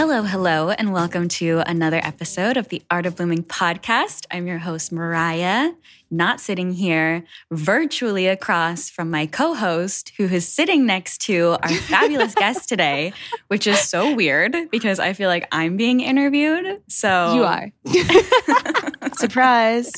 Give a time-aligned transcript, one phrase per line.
[0.00, 4.24] Hello, hello, and welcome to another episode of the Art of Blooming podcast.
[4.30, 5.72] I'm your host, Mariah,
[6.10, 11.68] not sitting here virtually across from my co host, who is sitting next to our
[11.90, 13.12] fabulous guest today,
[13.48, 16.80] which is so weird because I feel like I'm being interviewed.
[16.88, 17.70] So You are.
[19.18, 19.92] Surprise.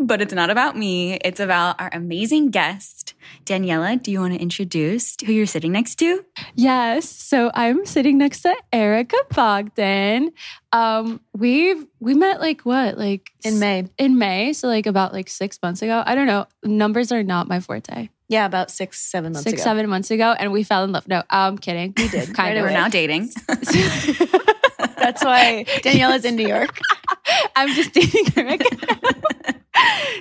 [0.00, 2.99] but it's not about me, it's about our amazing guest.
[3.44, 6.24] Daniela, do you want to introduce who you're sitting next to?
[6.54, 7.08] Yes.
[7.08, 10.30] So I'm sitting next to Erica Bogdan.
[10.72, 12.96] Um, we've we met like what?
[12.98, 13.86] Like In May.
[13.98, 14.52] In May.
[14.52, 16.02] So like about like six months ago.
[16.04, 16.46] I don't know.
[16.64, 18.08] Numbers are not my forte.
[18.28, 19.64] Yeah, about six, seven months Six, ago.
[19.70, 20.32] seven months ago.
[20.38, 21.08] And we fell in love.
[21.08, 21.94] No, I'm kidding.
[21.96, 22.26] We did.
[22.34, 22.62] Kind Right of.
[22.62, 23.30] We're now dating.
[23.48, 26.78] That's why Daniela's in New York.
[27.56, 29.59] I'm just dating Erica.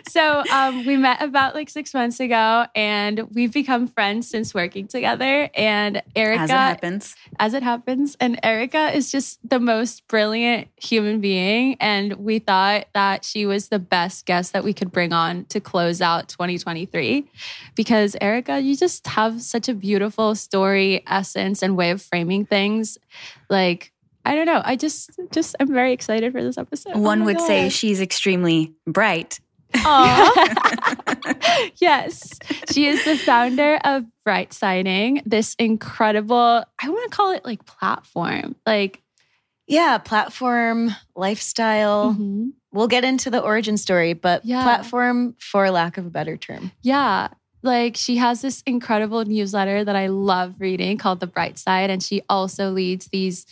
[0.09, 4.87] So um, we met about like six months ago and we've become friends since working
[4.87, 5.49] together.
[5.53, 7.15] And Erica As it happens.
[7.39, 8.17] as it happens.
[8.19, 11.77] And Erica is just the most brilliant human being.
[11.79, 15.59] And we thought that she was the best guest that we could bring on to
[15.59, 17.29] close out 2023.
[17.75, 22.97] Because Erica, you just have such a beautiful story, essence, and way of framing things.
[23.49, 23.91] Like,
[24.25, 24.61] I don't know.
[24.63, 26.93] I just, just, I'm very excited for this episode.
[26.95, 29.39] Oh One my would say she's extremely bright.
[31.81, 32.39] Yes.
[32.71, 38.55] She is the founder of Brightsiding, this incredible, I want to call it like platform.
[38.65, 39.01] Like,
[39.67, 42.13] Yeah, platform, lifestyle.
[42.13, 42.51] mhm.
[42.71, 44.61] We'll get into the origin story, but Yeah.
[44.63, 46.71] platform for lack of a better term.
[46.81, 47.29] yeah.
[47.61, 51.89] Like she has this incredible newsletter that I love reading called The Bright Side.
[51.89, 53.45] And she also leads these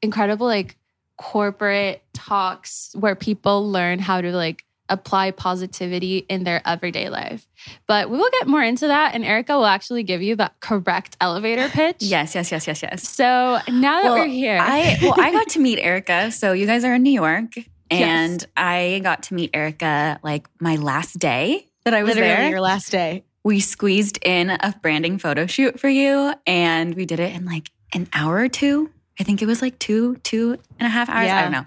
[0.00, 0.76] incredible, like,
[1.16, 7.46] corporate talks where people learn how to, like, apply positivity in their everyday life.
[7.86, 9.14] But we will get more into that.
[9.14, 11.96] And Erica will actually give you the correct elevator pitch.
[12.00, 13.08] Yes, yes, yes, yes, yes.
[13.08, 13.24] So
[13.68, 16.30] now that Well, we're here, I well, I got to meet Erica.
[16.30, 17.54] So you guys are in New York,
[17.90, 18.46] and Yes.
[18.56, 22.50] I got to meet Erica like my last day that I was Literally there.
[22.50, 23.24] your last day.
[23.44, 27.70] we squeezed in a branding photo shoot for you, and we did it in like
[27.94, 28.90] an hour or two.
[29.20, 31.28] I think it was like two, two and a half hours.
[31.28, 31.66] I don't know.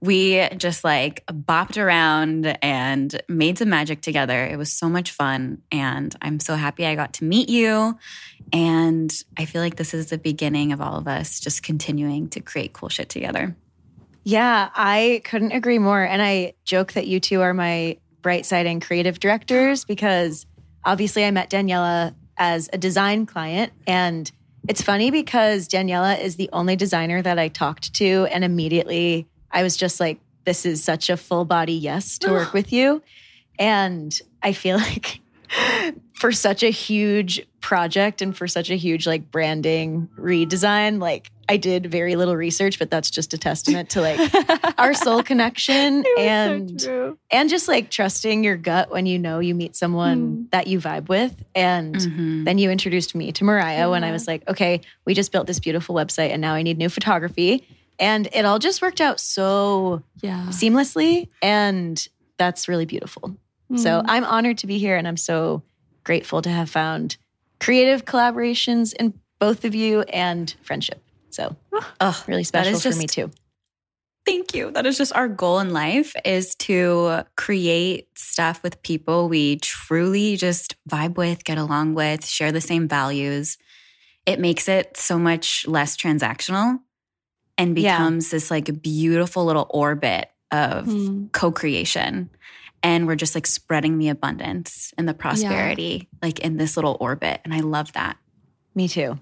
[0.00, 4.44] We just like bopped around and made some magic together.
[4.44, 5.62] It was so much fun.
[5.72, 7.98] And I'm so happy I got to meet you.
[8.52, 12.40] And I feel like this is the beginning of all of us just continuing to
[12.40, 13.56] create cool shit together.
[14.22, 16.02] Yeah, I couldn't agree more.
[16.02, 20.44] And I joke that you two are my bright side and creative directors because
[20.84, 23.72] obviously I met Daniela as a design client.
[23.86, 24.30] And
[24.68, 28.26] it's funny because Daniela is the only designer that I talked to.
[28.30, 32.52] And immediately I was just like, this is such a full body yes to work
[32.52, 33.02] with you.
[33.58, 35.20] And I feel like
[36.14, 41.56] for such a huge project and for such a huge like branding redesign, like I
[41.56, 44.18] did very little research, but that's just a testament to like
[44.78, 49.40] our soul connection was so and and just like trusting your gut when you know
[49.40, 50.42] you meet someone Hmm.
[50.52, 51.34] that you vibe with.
[51.54, 52.44] And Mhm.
[52.44, 55.58] then you introduced me to Mariah when I was like, okay, we just built this
[55.60, 57.66] beautiful website and now I need new photography.
[57.98, 60.46] And it all just worked out so yeah.
[60.50, 61.28] seamlessly.
[61.42, 62.06] And
[62.38, 63.36] that's really beautiful.
[63.76, 64.04] So Mm.
[64.08, 65.62] I'm honored to be here and I'm so
[66.04, 67.16] grateful to have found
[67.60, 71.02] creative collaborations in both of you and friendship.
[71.30, 71.54] So
[72.00, 73.30] oh, really special for me too.
[74.26, 74.70] Thank you.
[74.72, 80.36] That is just our goal in life is to create stuff with people we truly
[80.36, 83.56] just vibe with, get along with, share the same values.
[84.26, 86.80] It makes it so much less transactional
[87.56, 87.96] and Yeah.
[87.96, 91.32] becomes this like beautiful little orbit of Mm.
[91.32, 92.28] co-creation.
[92.82, 97.40] And we're just like spreading the abundance and the prosperity like in this little orbit.
[97.44, 98.16] And I love that.
[98.74, 99.18] Me too.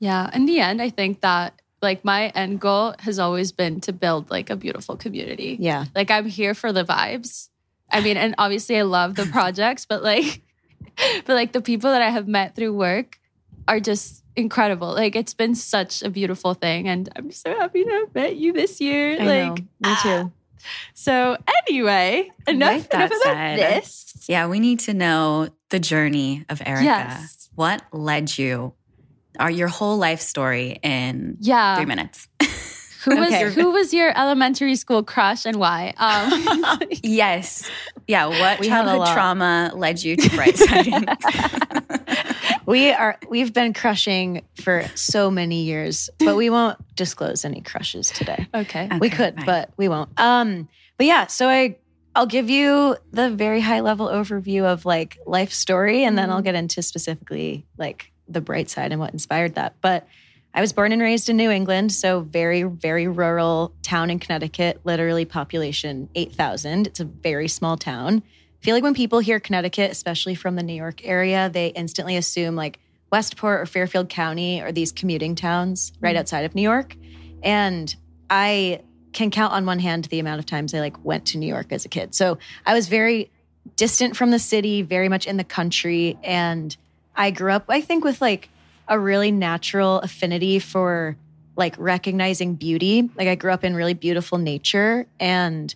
[0.00, 0.30] Yeah.
[0.34, 4.30] In the end, I think that like my end goal has always been to build
[4.30, 5.56] like a beautiful community.
[5.60, 5.84] Yeah.
[5.94, 7.48] Like I'm here for the vibes.
[7.90, 10.42] I mean, and obviously I love the projects, but like,
[11.24, 13.18] but like the people that I have met through work
[13.68, 14.92] are just incredible.
[14.92, 18.52] Like it's been such a beautiful thing, and I'm so happy to have met you
[18.52, 19.16] this year.
[19.20, 19.54] I like know.
[19.54, 20.30] Me ah.
[20.94, 21.36] So
[21.68, 24.24] anyway, enough, enough about said, this.
[24.28, 26.84] Yeah, we need to know the journey of Erica.
[26.84, 27.48] Yes.
[27.54, 28.74] What led you,
[29.40, 31.76] or your whole life story in Yeah.
[31.76, 32.28] three minutes?
[33.04, 33.50] Who was Okay.
[33.52, 35.94] who was your elementary school crush and why?
[35.96, 37.68] Um, yes.
[38.08, 38.26] Yeah.
[38.40, 41.04] What We had a childhood trauma led you to bright siding?
[42.66, 48.10] We are we've been crushing for so many years, but we won't disclose any crushes
[48.10, 48.48] today.
[48.52, 48.88] okay.
[49.00, 49.46] we Okay, could, fine.
[49.46, 50.10] but we won't.
[50.18, 51.76] Um, but yeah, so I
[52.16, 56.42] I'll give you the very high level overview of like life story, and then I'll
[56.42, 59.76] get into specifically like the bright side and what inspired that.
[59.80, 60.08] But
[60.56, 64.80] I was born and raised in New England, so very, very rural town in Connecticut,
[64.84, 66.86] literally population 8,000.
[66.86, 68.22] It's a very small town.
[68.62, 72.16] I feel like when people hear Connecticut, especially from the New York area, they instantly
[72.16, 72.80] assume like
[73.12, 76.20] Westport or Fairfield County or these commuting towns right mm-hmm.
[76.20, 76.96] outside of New York.
[77.42, 77.94] And
[78.30, 78.80] I
[79.12, 81.70] can count on one hand the amount of times I like went to New York
[81.70, 82.14] as a kid.
[82.14, 83.30] So I was very
[83.76, 86.18] distant from the city, very much in the country.
[86.24, 86.74] And
[87.14, 88.48] I grew up, I think, with like
[88.88, 91.16] a really natural affinity for
[91.56, 93.08] like recognizing beauty.
[93.16, 95.06] Like I grew up in really beautiful nature.
[95.18, 95.74] And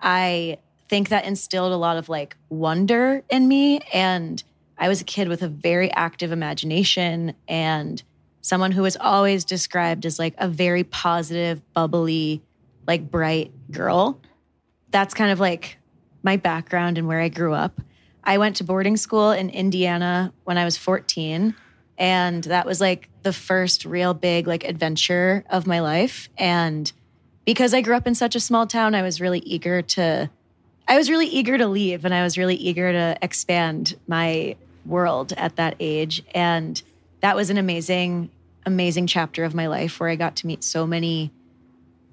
[0.00, 0.58] I
[0.88, 3.80] think that instilled a lot of like wonder in me.
[3.92, 4.42] And
[4.76, 8.02] I was a kid with a very active imagination and
[8.42, 12.42] someone who was always described as like a very positive, bubbly,
[12.86, 14.20] like bright girl.
[14.90, 15.78] That's kind of like
[16.22, 17.80] my background and where I grew up.
[18.24, 21.54] I went to boarding school in Indiana when I was 14
[22.00, 26.92] and that was like the first real big like adventure of my life and
[27.44, 30.30] because I grew up in such a small town, I was really eager to
[30.86, 35.32] I was really eager to leave and I was really eager to expand my world
[35.36, 36.22] at that age.
[36.34, 36.82] And
[37.20, 38.30] that was an amazing,
[38.66, 41.30] amazing chapter of my life where I got to meet so many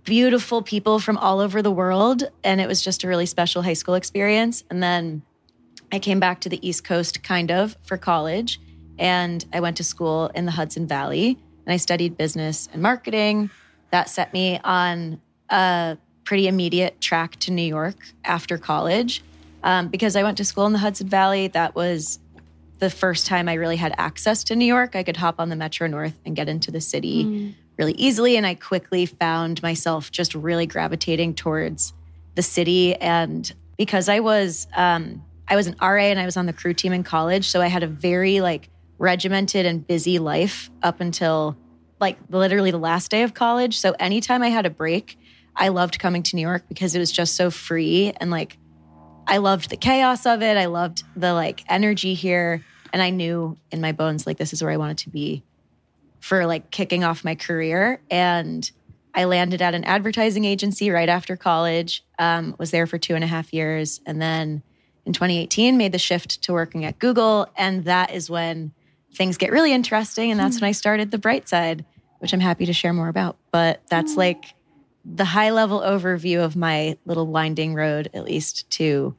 [0.04, 2.24] beautiful people from all over the world.
[2.44, 4.64] And it was just a really special high school experience.
[4.70, 5.24] And then
[5.92, 8.60] I came back to the East Coast kind of for college.
[9.00, 13.50] And I went to school in the Hudson Valley and I studied business and marketing.
[13.92, 19.24] That set me on a pretty immediate track to New York after college.
[19.64, 22.20] Um, because I went to school in the Hudson Valley, that was
[22.80, 24.96] the first time I really had access to New York.
[24.96, 27.54] I could hop on the Metro North and get into the city mm.
[27.78, 28.38] really easily.
[28.38, 31.94] And I quickly found myself just really gravitating towards
[32.36, 32.96] the city.
[32.96, 36.74] And because I was, um, I was an RA and I was on the crew
[36.74, 37.48] team in college.
[37.50, 41.58] So I had a very like regimented and busy life up until
[42.00, 43.80] like literally the last day of college.
[43.80, 45.18] So anytime I had a break,
[45.56, 48.58] I loved coming to New York because it was just so free and like
[49.28, 50.56] I loved the chaos of it.
[50.56, 52.64] I loved the like energy here.
[52.94, 55.44] And I knew in my bones, like, this is where I wanted to be
[56.22, 58.02] for like kicking off my career.
[58.10, 58.70] And
[59.14, 63.24] I landed at an advertising agency right after college, um, was there for two and
[63.24, 64.00] a half years.
[64.06, 64.64] And then
[65.06, 67.48] in 2018, made the shift to working at Google.
[67.58, 68.72] And that is when
[69.18, 70.32] things get really interesting.
[70.32, 71.84] And that's when I started the bright side,
[72.20, 73.38] which I'm happy to share more about.
[73.52, 74.18] But that's mm.
[74.18, 74.54] like
[75.04, 79.16] the high level overview of my little winding road, at least to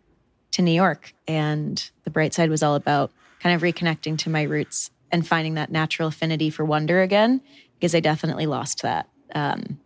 [0.52, 1.12] to New York.
[1.26, 3.10] And the bright side was all about
[3.40, 7.40] kind of reconnecting to my roots and finding that natural affinity for wonder again,
[7.74, 9.08] because I definitely lost that.
[9.34, 9.78] Um,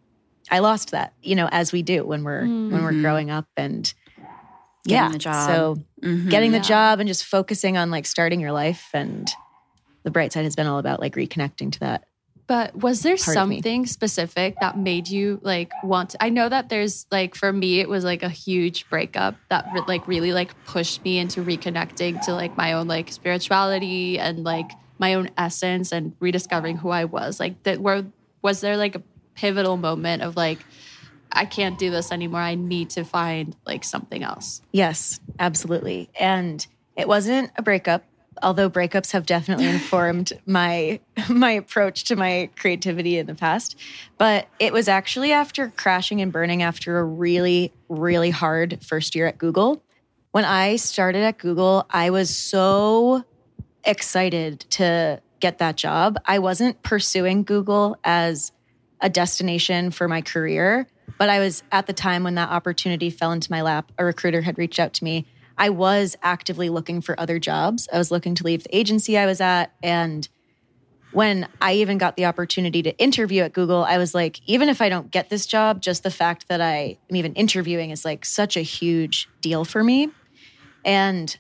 [0.51, 2.73] I lost that, you know, as we do when we're mm-hmm.
[2.73, 3.03] when we're mm-hmm.
[3.03, 3.93] growing up and
[4.87, 5.49] getting yeah, the job.
[5.49, 6.59] So mm-hmm, getting yeah.
[6.59, 9.31] the job and just focusing on like starting your life and
[10.03, 12.05] the bright side has been all about like reconnecting to that
[12.47, 17.07] but was there something specific that made you like want to, I know that there's
[17.11, 21.19] like for me it was like a huge breakup that like really like pushed me
[21.19, 26.77] into reconnecting to like my own like spirituality and like my own essence and rediscovering
[26.77, 27.41] who I was.
[27.41, 28.05] Like that where
[28.43, 29.03] was there like a
[29.35, 30.59] pivotal moment of like
[31.31, 32.41] I can't do this anymore.
[32.41, 34.61] I need to find like something else.
[34.73, 36.11] Yes, absolutely.
[36.21, 38.05] And it wasn't a breakup
[38.43, 43.77] although breakups have definitely informed my my approach to my creativity in the past
[44.19, 49.27] but it was actually after crashing and burning after a really really hard first year
[49.27, 49.83] at google.
[50.33, 53.25] When i started at google i was so
[53.85, 56.17] excited to get that job.
[56.25, 58.53] I wasn't pursuing google as
[59.01, 60.87] a destination for my career
[61.19, 64.41] but i was at the time when that opportunity fell into my lap a recruiter
[64.41, 65.27] had reached out to me
[65.59, 67.89] I was actively looking for other jobs.
[67.93, 69.73] I was looking to leave the agency I was at.
[69.83, 70.29] And
[71.13, 74.81] when I even got the opportunity to interview at Google, I was like, even if
[74.81, 78.25] I don't get this job, just the fact that I am even interviewing is like
[78.25, 80.09] such a huge deal for me.
[80.85, 81.39] And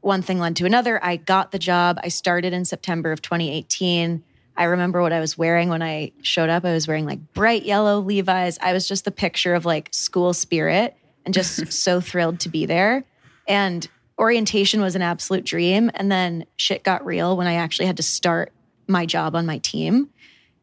[0.00, 1.02] one thing led to another.
[1.02, 1.98] I got the job.
[2.02, 4.22] I started in September of 2018.
[4.56, 6.64] I remember what I was wearing when I showed up.
[6.64, 8.58] I was wearing like bright yellow Levi's.
[8.60, 12.66] I was just the picture of like school spirit and just so thrilled to be
[12.66, 13.04] there.
[13.46, 13.86] And
[14.18, 15.90] orientation was an absolute dream.
[15.94, 18.52] And then shit got real when I actually had to start
[18.86, 20.10] my job on my team.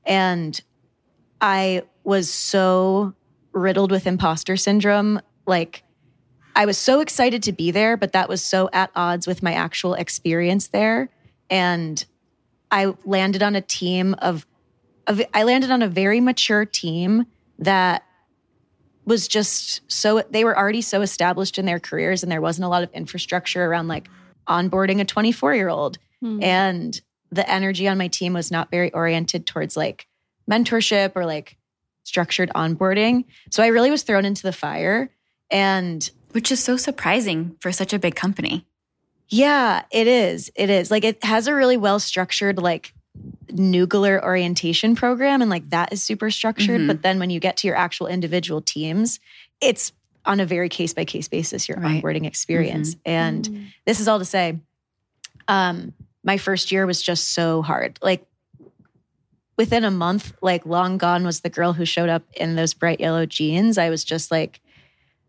[0.06, 0.60] And
[1.40, 3.14] I was so
[3.52, 5.22] riddled with imposter syndrome.
[5.46, 5.84] Like,
[6.56, 9.54] I was so excited to be there, but that was so at odds with my
[9.54, 11.10] actual experience there.
[11.50, 12.04] And
[12.70, 14.46] I landed on a team of,
[15.08, 17.26] of I landed on a very mature team
[17.60, 18.04] that
[19.06, 22.70] was just so they were already so established in their careers and there wasn't a
[22.70, 24.10] lot of infrastructure around like
[24.48, 26.42] onboarding a 24 year old mm.
[26.44, 30.08] and the energy on my team was not very oriented towards like
[30.50, 31.58] mentorship or like
[32.04, 33.26] structured onboarding.
[33.50, 35.10] So I really was thrown into the fire.
[35.50, 38.66] And which is so surprising for such a big company.
[39.28, 40.52] Yeah, it is.
[40.56, 40.90] It is.
[40.90, 42.94] Like it has a really well structured, like
[43.52, 45.42] Noogler orientation program.
[45.42, 46.82] And like that is super structured.
[46.82, 46.88] Mhm.
[46.88, 49.20] But then when you get to your actual individual teams,
[49.62, 49.92] it's
[50.26, 52.02] on a very case by case basis, your Right.
[52.04, 52.96] onboarding experience.
[53.06, 53.66] And Mm.
[53.86, 54.60] this is all to say,
[55.48, 55.94] um,
[56.24, 57.98] my first year was just so hard.
[58.02, 58.26] Like
[59.58, 63.00] within a month, like long gone was the girl who showed up in those bright
[63.00, 63.78] yellow jeans.
[63.78, 64.60] I was just like,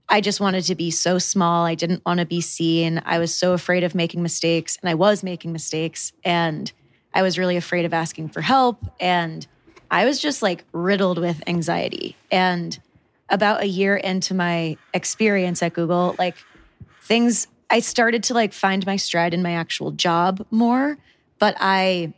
[0.09, 1.65] I just wanted to be so small.
[1.65, 3.01] I didn't want to be seen.
[3.07, 6.13] I was so afraid of making mistakes, and I was making mistakes.
[6.25, 6.71] And
[7.15, 8.79] I was really afraid of asking for help.
[9.01, 9.47] And
[9.91, 12.17] I was just like riddled with anxiety.
[12.31, 12.79] And
[13.29, 16.37] about a year into my experience at Google, like
[17.03, 20.99] things, I started to like find my stride in my actual job more,
[21.39, 22.13] but I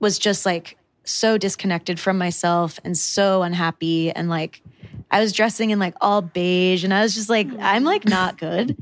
[0.00, 4.10] was just like so disconnected from myself and so unhappy.
[4.10, 4.62] And like,
[5.10, 8.38] I was dressing in like all beige and I was just like, I'm like not
[8.38, 8.76] good.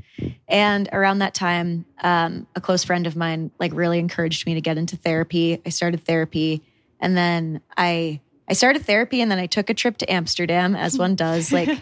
[0.51, 4.61] And around that time, um, a close friend of mine like really encouraged me to
[4.61, 5.61] get into therapy.
[5.65, 6.61] I started therapy
[6.99, 10.97] and then I I started therapy and then I took a trip to Amsterdam as
[10.97, 11.51] one does.
[11.61, 11.79] Like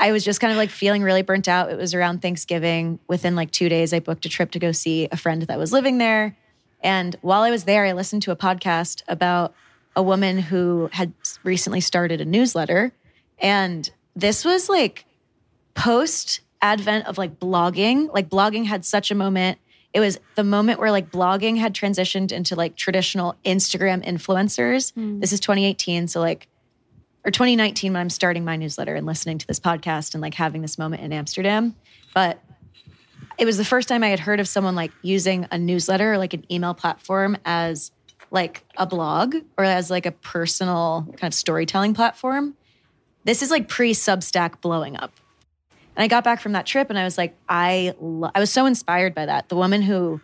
[0.00, 1.72] I was just kind of like feeling really burnt out.
[1.72, 3.00] It was around Thanksgiving.
[3.08, 5.72] Within like 2 days I booked a trip to go see a friend that was
[5.72, 6.36] living there.
[6.80, 9.54] And while I was there, I listened to a podcast about
[9.96, 11.12] a woman who had
[11.42, 12.92] recently started a newsletter.
[13.40, 15.04] And this was like
[15.74, 18.12] post advent of like blogging.
[18.12, 19.58] Like blogging had such a moment.
[19.94, 24.92] It was the moment where like blogging had transitioned into like traditional Instagram influencers.
[24.92, 25.20] Mm.
[25.20, 26.08] This is 2018.
[26.08, 26.48] So like,
[27.24, 30.62] or 2019 when I'm starting my newsletter and listening to this podcast and like having
[30.62, 31.74] this moment in Amsterdam.
[32.14, 32.42] But
[33.38, 36.18] it was the first time I had heard of someone like using a newsletter or
[36.18, 37.92] like an email platform as
[38.30, 42.54] like a blog or as like a personal kind of storytelling platform.
[43.24, 45.12] This is like pre Substack blowing up.
[45.98, 48.52] And I got back from that trip and I was like, I lo- I was
[48.52, 49.48] so inspired by that.
[49.48, 50.20] The woman who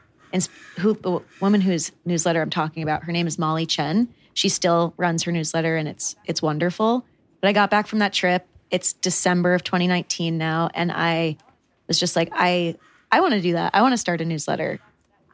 [0.78, 4.08] who the woman whose newsletter I'm talking about, her name is Molly Chen.
[4.34, 7.04] She still runs her newsletter and it's it's wonderful.
[7.40, 8.46] But I got back from that trip.
[8.70, 11.38] It's December of 2019 now and I
[11.88, 12.76] was just like I
[13.10, 13.74] I want to do that.
[13.74, 14.78] I want to start a newsletter.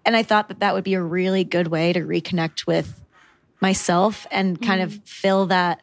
[0.06, 2.98] And I thought that that would be a really good way to reconnect with
[3.60, 5.02] myself and kind of mm-hmm.
[5.04, 5.82] fill that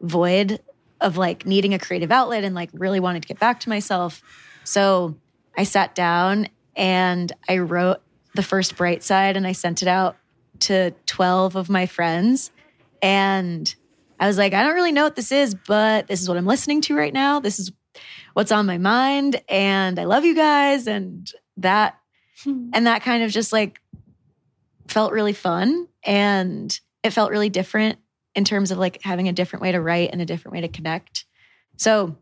[0.00, 0.60] void
[1.00, 4.22] of like needing a creative outlet and like really wanting to get back to myself.
[4.64, 5.16] So
[5.56, 7.98] I sat down and I wrote
[8.34, 10.16] the first bright side and I sent it out
[10.60, 12.50] to 12 of my friends.
[13.00, 13.72] And
[14.18, 16.46] I was like, I don't really know what this is, but this is what I'm
[16.46, 17.40] listening to right now.
[17.40, 17.72] This is
[18.34, 19.40] what's on my mind.
[19.48, 20.86] And I love you guys.
[20.86, 21.98] And that
[22.42, 22.70] hmm.
[22.72, 23.80] and that kind of just like
[24.86, 27.98] felt really fun and it felt really different
[28.38, 30.68] in terms of like having a different way to write and a different way to
[30.68, 31.24] connect
[31.76, 32.16] so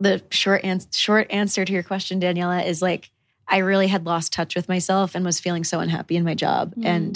[0.00, 3.10] the short ans- short answer to your question daniela is like
[3.48, 6.74] i really had lost touch with myself and was feeling so unhappy in my job
[6.74, 6.84] Mm.
[6.94, 7.12] and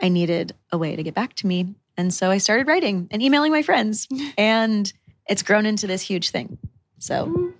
[0.00, 3.22] i needed a way to get back to me and so i started writing and
[3.22, 4.06] emailing my friends
[4.38, 4.92] and
[5.28, 6.58] it's grown into this huge thing
[6.98, 7.52] so Mm.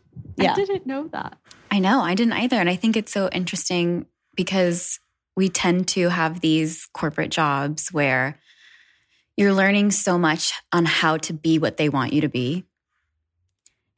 [0.44, 1.38] yeah I didn't know that.
[1.70, 2.56] I know, I didn't either.
[2.56, 5.00] And I think it's so interesting because
[5.36, 8.38] we tend to have these corporate jobs where
[9.36, 12.64] you're learning so much on how to be what they want you to be.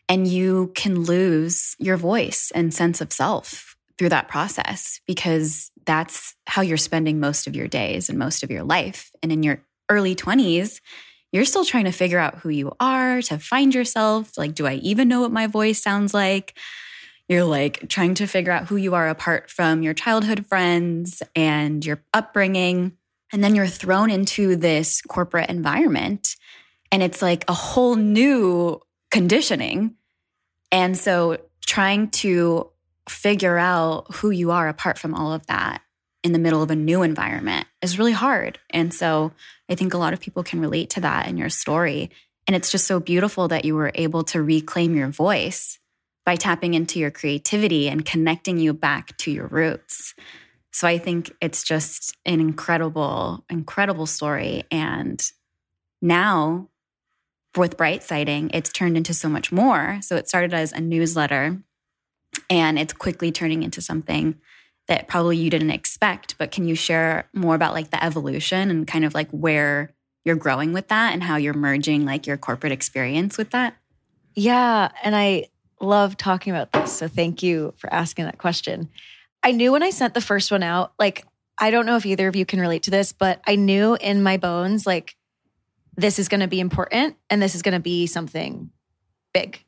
[0.09, 6.35] And you can lose your voice and sense of self through that process because that's
[6.47, 9.11] how you're spending most of your days and most of your life.
[9.23, 10.81] And in your early 20s,
[11.33, 14.39] you're still trying to figure out who you are, to find yourself.
[14.39, 16.57] Like, do I even know what my voice sounds like?
[17.29, 21.85] You're like trying to figure out who you are apart from your childhood friends and
[21.85, 22.98] your upbringing.
[23.33, 26.37] And then you're thrown into this corporate environment
[26.91, 28.81] and it's like a whole new
[29.11, 29.95] conditioning.
[30.73, 32.71] And so trying to
[33.09, 35.83] figure out who you are apart from all of that
[36.23, 38.59] in the middle of a new environment is really hard.
[38.71, 39.33] And so
[39.69, 42.11] I think a lot of people can relate to that in your story.
[42.47, 45.79] And it's just so beautiful that you were able to reclaim your voice
[46.25, 50.15] by tapping into your creativity and connecting you back to your roots.
[50.79, 54.63] So I think it's just an incredible, incredible story.
[54.71, 55.21] And
[56.01, 56.69] now
[57.57, 59.99] with Brightsiding, it's turned into so much more.
[60.03, 61.61] So it started as a newsletter
[62.49, 64.37] and it's quickly turning into something
[64.87, 66.39] that probably you didn't expect.
[66.39, 69.93] But can you share more about like the evolution and kind of like where
[70.25, 73.75] you're growing with that and how you're merging like your corporate experience with that?
[74.37, 74.93] Yeah.
[75.03, 75.49] And I
[75.81, 76.93] love talking about this.
[76.93, 78.91] So thank you for asking that question.
[79.43, 81.25] I knew when I sent the first one out, like,
[81.59, 84.23] I don't know if either of you can relate to this, but I knew in
[84.23, 85.17] my bones, like,
[85.97, 88.71] this is going to be important and this is going to be something
[89.35, 89.65] big.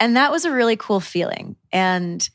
[0.00, 1.56] And that was a really cool feeling.
[1.72, 2.28] And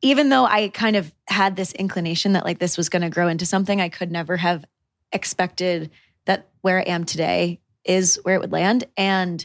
[0.00, 3.28] even though I kind of had this inclination that like this was going to grow
[3.28, 4.64] into something, I could never have
[5.12, 5.90] expected
[6.24, 8.84] that where I am today is where it would land.
[8.96, 9.44] And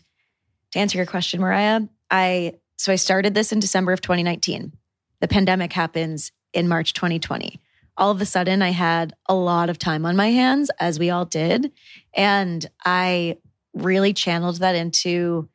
[0.71, 4.71] to answer your question, Mariah, I so I started this in December of 2019.
[5.19, 7.59] The pandemic happens in March 2020.
[7.97, 11.09] All of a sudden, I had a lot of time on my hands, as we
[11.09, 11.71] all did.
[12.13, 13.37] And I
[13.73, 15.49] really channeled that into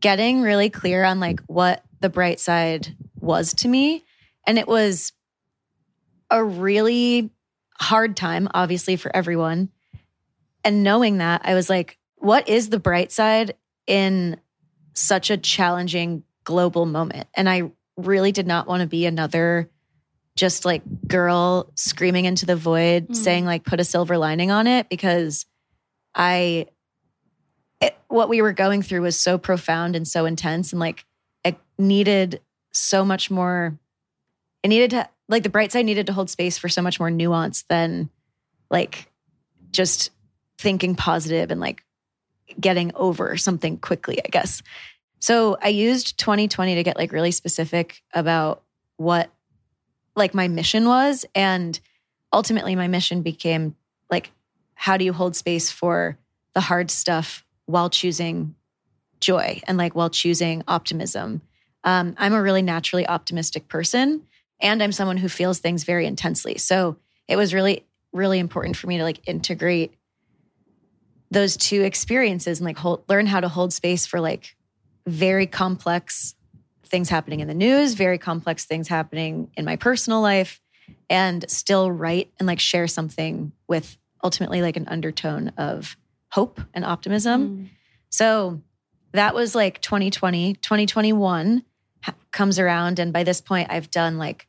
[0.00, 4.04] getting really clear on like what the bright side was to me.
[4.46, 5.12] And it was
[6.30, 7.30] a really
[7.80, 9.70] hard time, obviously, for everyone.
[10.62, 13.54] And knowing that, I was like, what is the bright side
[13.86, 14.40] in
[14.94, 17.28] such a challenging global moment?
[17.34, 19.70] And I really did not want to be another
[20.36, 23.16] just like girl screaming into the void mm.
[23.16, 25.46] saying like put a silver lining on it because
[26.14, 26.66] I
[27.80, 31.04] it, what we were going through was so profound and so intense and like
[31.42, 32.40] it needed
[32.72, 33.78] so much more
[34.62, 37.10] it needed to like the bright side needed to hold space for so much more
[37.10, 38.10] nuance than
[38.70, 39.10] like
[39.70, 40.10] just
[40.58, 41.82] thinking positive and like
[42.60, 44.62] getting over something quickly i guess
[45.18, 48.62] so i used 2020 to get like really specific about
[48.96, 49.30] what
[50.14, 51.80] like my mission was and
[52.32, 53.74] ultimately my mission became
[54.10, 54.30] like
[54.74, 56.18] how do you hold space for
[56.54, 58.54] the hard stuff while choosing
[59.20, 61.42] joy and like while choosing optimism.
[61.84, 64.22] Um, I'm a really naturally optimistic person
[64.60, 66.58] and I'm someone who feels things very intensely.
[66.58, 66.96] So
[67.28, 69.94] it was really, really important for me to like integrate
[71.30, 74.55] those two experiences and like hold, learn how to hold space for like
[75.06, 76.34] very complex
[76.84, 80.60] things happening in the news, very complex things happening in my personal life,
[81.10, 85.96] and still write and like share something with ultimately like an undertone of
[86.30, 87.48] hope and optimism.
[87.48, 87.68] Mm.
[88.10, 88.60] So
[89.12, 91.64] that was like 2020, 2021
[92.32, 92.98] comes around.
[92.98, 94.46] And by this point, I've done like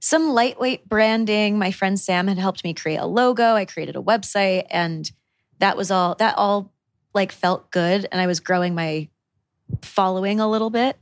[0.00, 1.58] some lightweight branding.
[1.58, 3.54] My friend Sam had helped me create a logo.
[3.54, 5.10] I created a website and
[5.58, 6.72] that was all, that all
[7.14, 8.06] like felt good.
[8.10, 9.08] And I was growing my
[9.82, 10.96] following a little bit.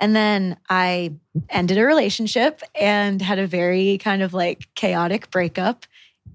[0.00, 1.12] And then I
[1.48, 5.86] ended a relationship and had a very kind of like chaotic breakup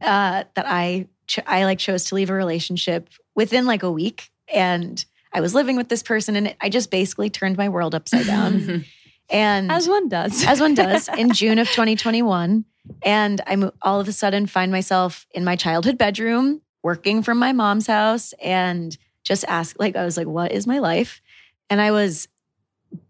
[0.01, 1.07] uh, that I
[1.45, 5.75] I like chose to leave a relationship within like a week and I was living
[5.75, 8.85] with this person and it, I just basically turned my world upside down.
[9.29, 10.43] and as one does.
[10.47, 12.65] as one does in June of 2021
[13.03, 17.51] and I all of a sudden find myself in my childhood bedroom working from my
[17.51, 21.21] mom's house and just ask like I was like what is my life?
[21.69, 22.27] And I was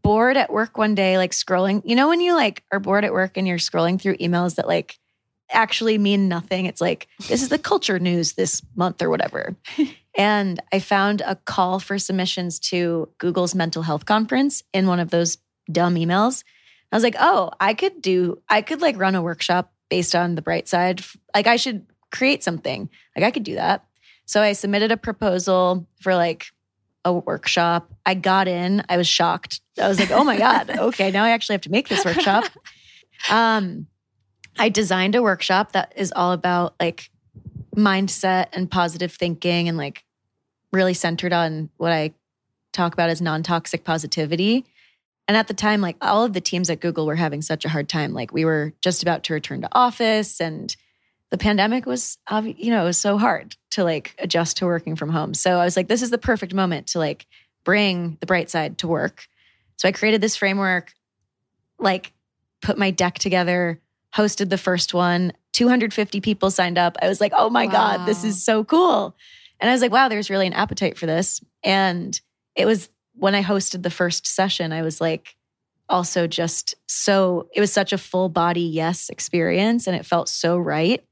[0.02, 1.82] bored at work one day like scrolling.
[1.86, 4.67] You know when you like are bored at work and you're scrolling through emails that
[4.67, 4.98] like
[5.52, 6.65] actually mean nothing.
[6.65, 9.56] It's like, this is the culture news this month or whatever.
[10.17, 15.10] and I found a call for submissions to Google's mental health conference in one of
[15.10, 15.38] those
[15.72, 16.43] dumb emails.
[16.91, 20.36] I was like, oh, I could do, I could like run a workshop based on
[20.36, 21.04] the bright side.
[21.36, 22.89] Like, I should create something.
[23.15, 23.86] Like, I could do that.
[24.26, 26.48] So I submitted a proposal for like
[27.05, 27.89] a workshop.
[28.05, 28.83] I got in.
[28.89, 29.62] I was shocked.
[29.81, 32.45] I was like, oh my God, okay, now I actually have to make this workshop.
[33.29, 33.88] Um,
[34.57, 37.09] I designed a workshop that is all about like
[37.75, 40.03] mindset and positive thinking and like
[40.71, 42.13] really centered on what I
[42.73, 44.65] talk about as non toxic positivity.
[45.27, 47.69] And at the time, like all of the teams at Google were having such a
[47.69, 48.13] hard time.
[48.13, 50.75] Like we were just about to return to office and
[51.31, 55.09] the pandemic was, you know, it was so hard to like adjust to working from
[55.09, 55.33] home.
[55.33, 57.27] So I was like, this is the perfect moment to like
[57.63, 59.27] bring the bright side to work.
[59.77, 60.91] So I created this framework,
[61.77, 62.13] like
[62.61, 63.79] put my deck together,
[64.15, 65.33] hosted the first one.
[65.53, 66.97] 250 people signed up.
[67.01, 67.71] I was like, oh my wow.
[67.71, 69.15] God, this is so cool.
[69.59, 71.41] And I was like, wow, there's really an appetite for this.
[71.63, 72.19] And
[72.55, 75.35] it was when I hosted the first session, I was like,
[75.89, 80.57] also just so, it was such a full body yes experience and it felt so
[80.57, 81.03] right.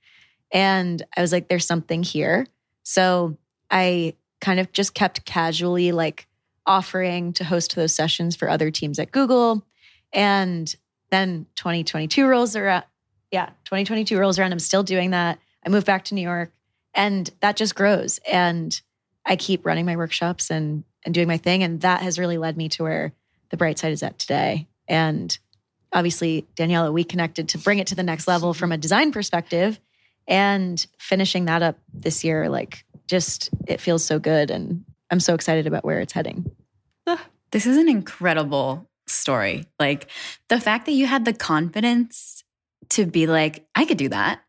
[0.51, 2.47] And I was like, there's something here.
[2.83, 3.37] So
[3.69, 6.27] I kind of just kept casually like
[6.65, 9.65] offering to host those sessions for other teams at Google.
[10.13, 10.73] And
[11.09, 12.83] then 2022 rolls around.
[13.31, 14.53] Yeah, 2022 rolls around.
[14.53, 15.39] I'm still doing that.
[15.65, 16.51] I moved back to New York
[16.93, 18.19] and that just grows.
[18.29, 18.79] And
[19.25, 21.63] I keep running my workshops and and doing my thing.
[21.63, 23.13] And that has really led me to where
[23.49, 24.67] the bright side is at today.
[24.87, 25.35] And
[25.93, 29.79] obviously, Daniela, we connected to bring it to the next level from a design perspective
[30.27, 34.51] and finishing that up this year, like just it feels so good.
[34.51, 36.51] And I'm so excited about where it's heading.
[37.51, 39.65] This is an incredible story.
[39.79, 40.09] Like
[40.49, 42.43] the fact that you had the confidence
[42.89, 44.41] to be like, I could do that.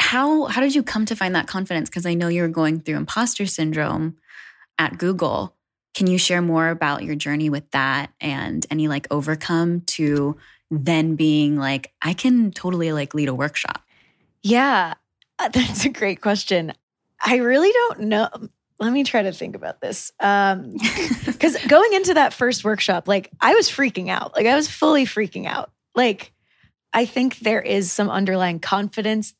[0.00, 1.88] how how did you come to find that confidence?
[1.88, 4.16] Because I know you're going through imposter syndrome
[4.78, 5.54] at Google.
[5.94, 10.36] Can you share more about your journey with that and any like overcome to
[10.70, 13.83] then being like, I can totally like lead a workshop?
[14.44, 14.94] Yeah,
[15.38, 16.72] uh, that's a great question.
[17.20, 18.28] I really don't know.
[18.78, 20.12] Let me try to think about this.
[20.20, 20.76] Um,
[21.26, 24.36] because going into that first workshop, like I was freaking out.
[24.36, 25.70] Like I was fully freaking out.
[25.94, 26.32] Like
[26.92, 29.34] I think there is some underlying confidence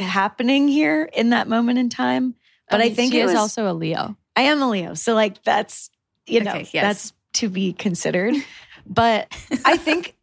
[0.00, 2.34] happening here in that moment in time.
[2.68, 4.16] But I, mean, think she it is was, also a Leo.
[4.34, 4.94] I am a Leo.
[4.94, 5.90] So like that's
[6.26, 6.82] you know, Okay, yes.
[6.82, 8.34] that's to be considered.
[8.88, 9.26] But
[9.64, 10.15] I think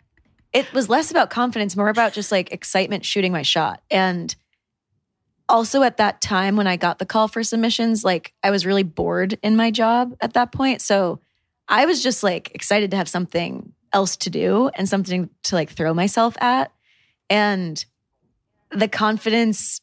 [0.53, 3.81] it was less about confidence, more about just like excitement shooting my shot.
[3.89, 4.33] And
[5.49, 8.83] also at that time when I got the call for submissions, like I was really
[8.83, 10.81] bored in my job at that point.
[10.81, 11.19] So
[11.67, 15.71] I was just like excited to have something else to do and something to like
[15.71, 16.71] throw myself at.
[17.29, 17.83] And
[18.71, 19.81] the confidence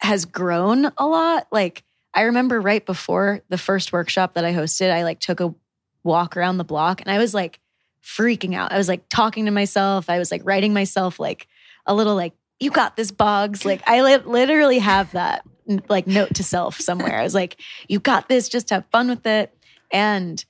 [0.00, 1.46] has grown a lot.
[1.52, 5.54] Like I remember right before the first workshop that I hosted, I like took a
[6.02, 7.60] walk around the block and I was like
[8.04, 8.72] freaking out.
[8.72, 10.08] I was like talking to myself.
[10.08, 11.48] I was like writing myself like
[11.86, 13.64] a little like, you got this, Boggs.
[13.64, 15.44] Like I li- literally have that
[15.88, 17.18] like note to self somewhere.
[17.18, 19.54] I was like, you got this, just have fun with it.
[19.92, 20.42] And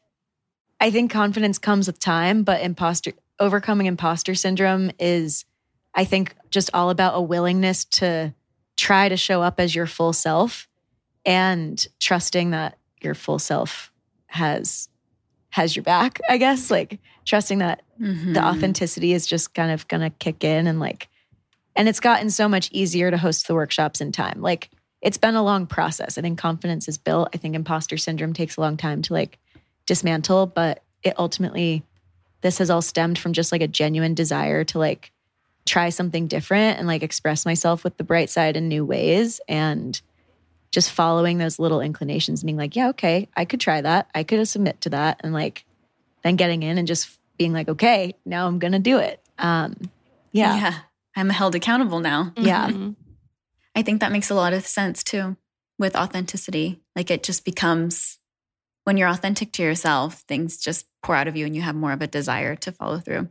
[0.80, 5.44] I think confidence comes with time, but imposter overcoming imposter syndrome is,
[5.94, 8.34] I think, just all about a willingness to
[8.76, 10.68] try to show up as your full self
[11.24, 13.92] and trusting that your full self
[14.26, 14.88] has
[15.50, 16.70] has your back, I guess.
[16.70, 18.34] Like trusting that Mhm.
[18.34, 21.08] the authenticity is just kind of gonna kick in and like
[21.76, 24.40] and it's gotten so much easier to host the workshops in time.
[24.40, 26.18] Like it's been a long process.
[26.18, 27.28] I think confidence is built.
[27.32, 29.38] I think imposter syndrome takes a long time to like
[29.86, 31.82] dismantle, but it ultimately
[32.40, 35.12] this has all stemmed from just like a genuine desire to like
[35.66, 40.00] try something different and like express myself with the bright side in new ways and
[40.70, 44.08] just following those little inclinations and being like, yeah, okay, I could try that.
[44.14, 45.64] I could submit to that and like
[46.22, 49.22] then getting in and just being like, okay, now I'm going to do it.
[49.38, 49.90] Um
[50.32, 50.56] yeah.
[50.56, 50.74] yeah.
[51.16, 52.32] I'm held accountable now.
[52.36, 52.68] Yeah.
[52.68, 52.96] Mhm.
[53.74, 55.36] I think that makes a lot of sense too
[55.78, 56.80] with authenticity.
[56.94, 58.18] Like it just becomes
[58.84, 61.92] when you're authentic to yourself, things just pour out of you and you have more
[61.92, 63.28] of a desire to follow through.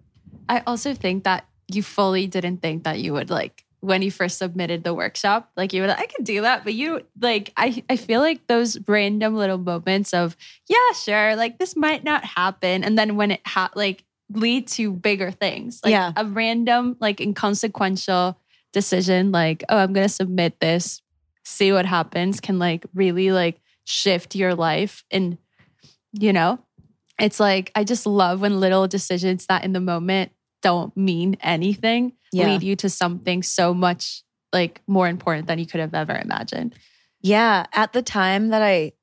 [0.47, 4.37] I also think that you fully didn't think that you would like when you first
[4.37, 6.63] submitted the workshop, like you were like, I could do that.
[6.63, 10.35] But you like I I feel like those random little moments of,
[10.67, 12.83] yeah, sure, like this might not happen.
[12.83, 15.79] And then when it ha- like lead to bigger things.
[15.83, 16.11] Like Yeah.
[16.15, 18.37] a random, like inconsequential
[18.73, 21.01] decision, like, oh, I'm gonna submit this,
[21.45, 25.03] see what happens, can like really like shift your life.
[25.11, 25.37] And
[26.13, 26.59] you know,
[27.19, 32.13] it's like I just love when little decisions that in the moment don't mean anything
[32.31, 32.47] Yeah.
[32.47, 36.73] lead you to something so much like more important than you could have ever imagined.
[37.21, 38.93] Yeah, at the time that I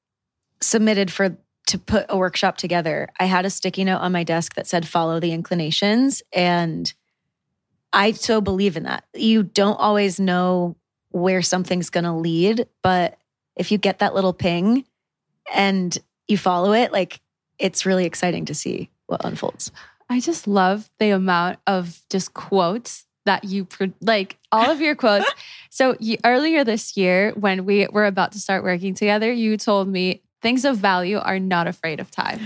[0.61, 1.37] submitted for
[1.67, 4.87] to put a workshop together, I had a sticky note on my desk that said
[4.87, 6.93] follow the inclinations and
[7.93, 9.05] I so believe in that.
[9.15, 10.77] You don't always know
[11.11, 13.17] where something's going to lead, but
[13.57, 14.85] if you get that little ping
[15.55, 17.21] and you follow it, like
[17.59, 19.71] it's really exciting to see what unfolds.
[20.09, 23.67] I just love the amount of just quotes that you
[24.01, 25.31] like all of your quotes.
[25.71, 29.89] So you, earlier this year, when we were about to start working together, you told
[29.89, 32.39] me things of value are not afraid of time,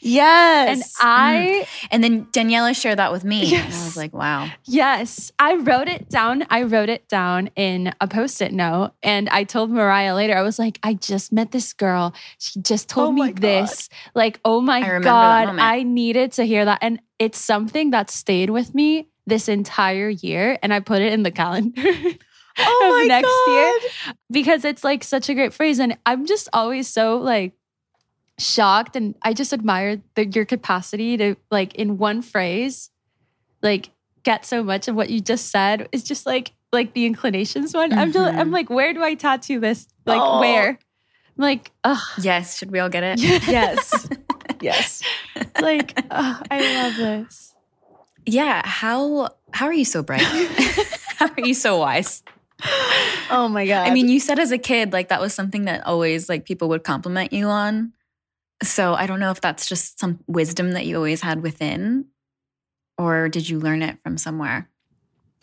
[0.00, 0.68] Yes.
[0.68, 1.88] and I mm.
[1.90, 3.54] And then Daniela shared that with me.
[3.54, 4.50] And I was like, wow.
[4.64, 6.44] Yes, I wrote it down.
[6.50, 8.92] I wrote it down in a post it note.
[9.02, 12.12] And I told Mariah later, I was like, I just met this girl.
[12.38, 13.40] She just told Oh me my God.
[13.42, 13.88] this.
[14.14, 15.48] Like, oh my I God.
[15.58, 16.78] I needed to hear that.
[16.82, 20.58] And it's something that stayed with me this entire year.
[20.62, 21.82] And I put it in the calendar.
[22.58, 23.52] oh next God.
[23.52, 25.78] year because it's like such a great phrase.
[25.78, 27.54] And I'm just always so like
[28.38, 32.90] shocked and I just admire the, your capacity to like in one phrase,
[33.62, 33.90] like
[34.22, 35.88] get so much of what you just said.
[35.92, 37.92] It's just like like the inclinations one.
[37.92, 38.28] I'm just.
[38.28, 38.52] I'm mm-hmm.
[38.52, 39.86] like, where do I tattoo this?
[40.04, 40.40] Like Oh.
[40.40, 40.70] where?
[40.70, 42.58] I'm like, ugh, Yes.
[42.58, 43.20] Should we all get it?
[43.48, 44.08] Yes.
[44.60, 45.02] yes.
[45.60, 47.54] like ugh, I love this.
[48.26, 48.62] Yeah.
[48.64, 50.22] How how are you so bright?
[51.16, 52.22] how are you so wise?
[53.30, 53.88] Oh my God.
[53.88, 56.68] I mean, you said as a kid, like that was something that always like people
[56.68, 57.92] would compliment you on.
[58.62, 62.06] So I don't know if that's just some wisdom that you always had within,
[62.96, 64.68] or did you learn it from somewhere?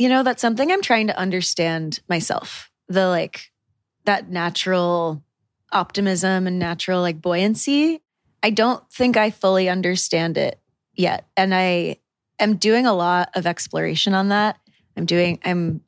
[0.01, 2.71] you know, that's something I'm trying to understand myself.
[2.87, 3.51] The like
[4.05, 5.23] that natural
[5.71, 8.01] optimism and natural like buoyancy.
[8.41, 10.59] I don't think I fully understand it
[10.95, 11.27] yet.
[11.37, 11.97] And I
[12.39, 14.57] am doing a lot of exploration on that.
[14.97, 15.81] I'm doing, I'm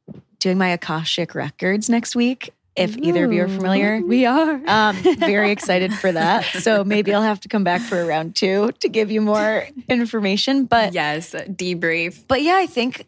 [0.44, 2.54] doing my Akashic records next week.
[2.76, 4.62] If either of you are familiar, we are.
[4.68, 6.44] um, very excited for that.
[6.44, 9.68] So maybe I'll have to come back for a round two to give you more
[9.88, 10.66] information.
[10.66, 12.24] But yes, debrief.
[12.28, 13.08] but yeah, I think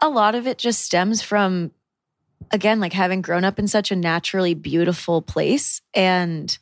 [0.00, 1.70] a lot of it just stems from,
[2.50, 5.80] again, like having grown up in such a naturally beautiful place.
[5.94, 6.56] And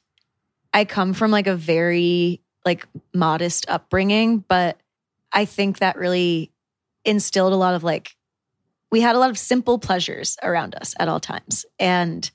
[0.75, 4.79] I come from like a very like modest upbringing, but
[5.33, 6.53] I think that really
[7.05, 8.15] instilled a lot of like,
[8.93, 11.65] we had a lot of simple pleasures around us at all times.
[11.81, 12.31] And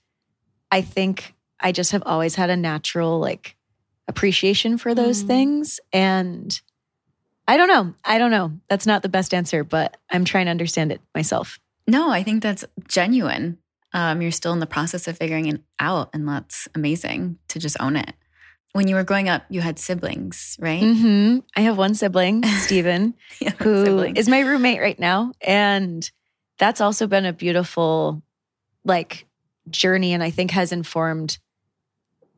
[0.72, 3.56] I think I just have always had a natural like
[4.08, 5.28] appreciation for those Mm.
[5.28, 5.80] things.
[5.94, 6.60] And
[7.48, 7.94] I don't know.
[8.04, 8.52] I don't know.
[8.70, 11.60] That's not the best answer, but I'm trying to understand it myself.
[11.88, 13.58] No, I think that's genuine.
[13.94, 17.78] Um, you're still in the process of figuring it out, and that's amazing to just
[17.80, 18.14] own it.
[18.74, 20.84] When you were growing up, you had siblings, right?
[20.84, 21.40] Mm-hmm.
[21.56, 24.28] I have one sibling, Steven, Yeah, who is siblings.
[24.28, 25.32] my roommate right now.
[25.40, 26.10] And
[26.58, 28.22] that's also been a beautiful
[28.84, 29.26] like
[29.70, 31.38] journey and I think has informed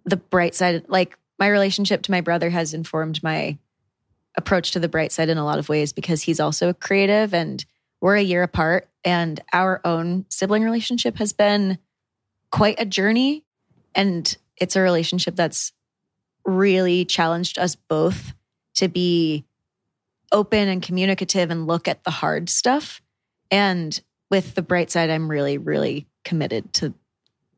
[0.06, 0.86] the bright side.
[0.88, 3.58] Like my relationship to my brother has informed my
[4.38, 7.66] approach to the bright side in a lot of ways because he's also creative and
[8.02, 11.78] we're a year apart and our own sibling relationship has been
[12.52, 13.44] quite a journey
[13.96, 15.72] and it's a relationship that's
[16.46, 18.34] really challenged us both
[18.76, 19.46] to be
[20.32, 23.02] open and communicative and look at the hard stuff.
[23.52, 26.94] And with the bright side, I'm really, really committed to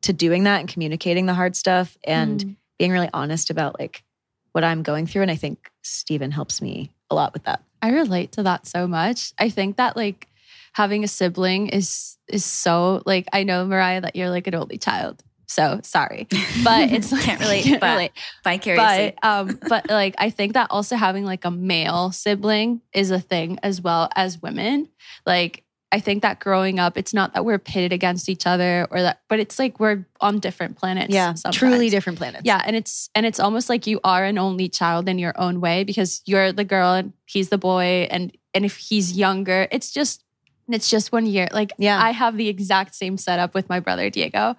[0.02, 2.56] to doing that and communicating the hard stuff and Mm.
[2.78, 4.02] being really honest about like
[4.50, 5.22] what I'm going through.
[5.22, 7.62] And I think Stephen helps me a lot with that.
[7.80, 9.32] I relate to that so much.
[9.38, 10.26] I think that like
[10.72, 14.78] having a sibling is is so like I know Mariah that you're like an only
[14.78, 15.22] child.
[15.46, 16.26] So sorry.
[16.64, 18.12] But it's like Can't relate, can't but relate.
[18.42, 19.14] vicariously.
[19.22, 23.20] But um but like I think that also having like a male sibling is a
[23.20, 24.88] thing as well as women.
[25.26, 29.02] Like I think that growing up, it's not that we're pitted against each other or
[29.02, 31.12] that, but it's like we're on different planets.
[31.12, 31.56] yeah, sometimes.
[31.56, 32.42] truly different planets.
[32.44, 35.60] Yeah, and it's and it's almost like you are an only child in your own
[35.60, 39.92] way because you're the girl and he's the boy and and if he's younger, it's
[39.92, 40.24] just
[40.68, 41.48] it's just one year.
[41.52, 42.02] Like Yeah.
[42.02, 44.56] I have the exact same setup with my brother Diego,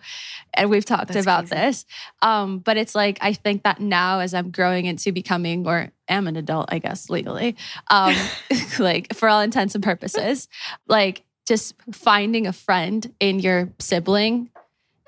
[0.53, 1.55] and we've talked That's about crazy.
[1.65, 1.85] this.
[2.21, 6.27] Um, but it's like I think that now as I'm growing into becoming or am
[6.27, 7.55] an adult, I guess legally,
[7.89, 8.15] um,
[8.79, 10.47] like for all intents and purposes,
[10.87, 14.49] like just finding a friend in your sibling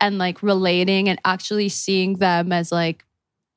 [0.01, 3.05] and like relating and actually seeing them as like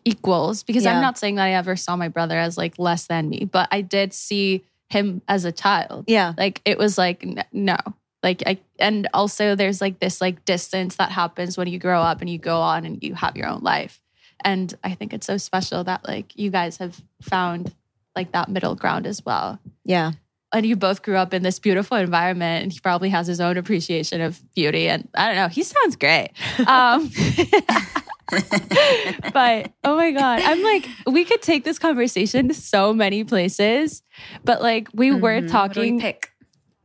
[0.04, 0.94] equals because Yeah.
[0.94, 3.68] I'm not saying that I ever saw my brother as like less than me, but
[3.72, 6.04] I did see him as a child.
[6.06, 6.34] Yeah.
[6.36, 7.76] Like it was like no.
[8.22, 12.20] Like I and also there's like this like distance that happens when you grow up
[12.20, 14.00] and you go on and you have your own life.
[14.44, 17.74] And I think it's so special that like you guys have found
[18.16, 19.60] like that middle ground as well.
[19.84, 20.12] Yeah.
[20.52, 23.58] And you both grew up in this beautiful environment and he probably has his own
[23.58, 26.30] appreciation of beauty and I don't know, he sounds great.
[26.66, 27.10] Um
[29.32, 34.02] but oh my god i'm like we could take this conversation to so many places
[34.44, 35.52] but like we were Mhm.
[35.52, 36.30] What do we talking pick?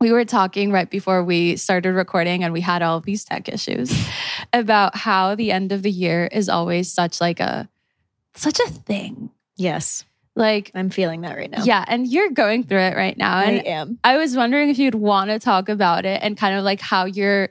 [0.00, 3.92] we were talking right before we started recording and we had all these tech issues
[4.52, 7.68] about how the end of the year is always such like a
[8.34, 10.04] such a thing Yes.
[10.34, 11.62] like I'm feeling that right now.
[11.64, 13.98] yeah and you're going through it right now I am.
[14.02, 17.04] I was wondering if you'd want to talk about it and kind of like how
[17.04, 17.50] you're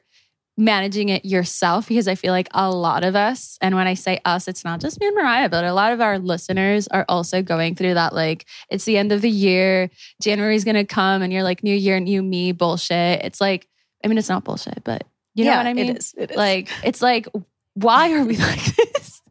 [0.57, 4.19] managing it yourself because I feel like a lot of us, and when I say
[4.25, 7.41] us, it's not just me and Mariah, but a lot of our listeners are also
[7.41, 8.13] going through that.
[8.13, 9.89] Like, it's the end of the year,
[10.21, 13.23] January's to come, and you're like, new year, new me bullshit.
[13.23, 13.67] It's like,
[14.03, 15.89] I mean, it's not bullshit, but you know yeah, what I mean?
[15.89, 16.13] It is.
[16.17, 16.37] It is.
[16.37, 17.27] Like, it's like,
[17.73, 19.21] why are we like this?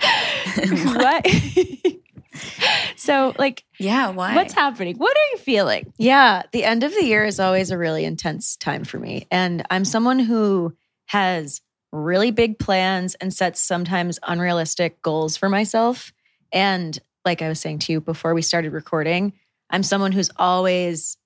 [0.94, 1.26] what?
[2.96, 4.34] so, like, Yeah, why?
[4.34, 4.96] what's happening?
[4.96, 5.92] What are you feeling?
[5.98, 9.26] Yeah, the end of the year is always a really intense time for me.
[9.30, 10.74] And I'm someone who
[11.06, 11.60] has
[11.92, 16.12] really big plans and sets sometimes unrealistic goals for myself.
[16.52, 19.32] And like I was saying to you before we started recording,
[19.70, 21.16] I'm someone who's always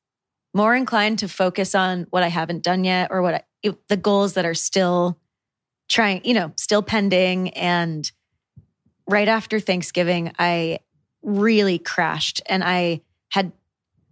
[0.55, 4.35] more inclined to focus on what I haven't done yet or what I, the goals
[4.35, 5.18] that are still
[5.88, 7.51] trying, you know, still pending.
[7.51, 8.11] And
[9.09, 10.81] right after Thanksgiving, I
[11.23, 13.53] really crashed and I had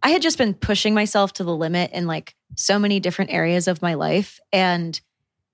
[0.02, 3.68] I had just been pushing myself to the limit in like so many different areas
[3.68, 4.40] of my life.
[4.52, 4.98] And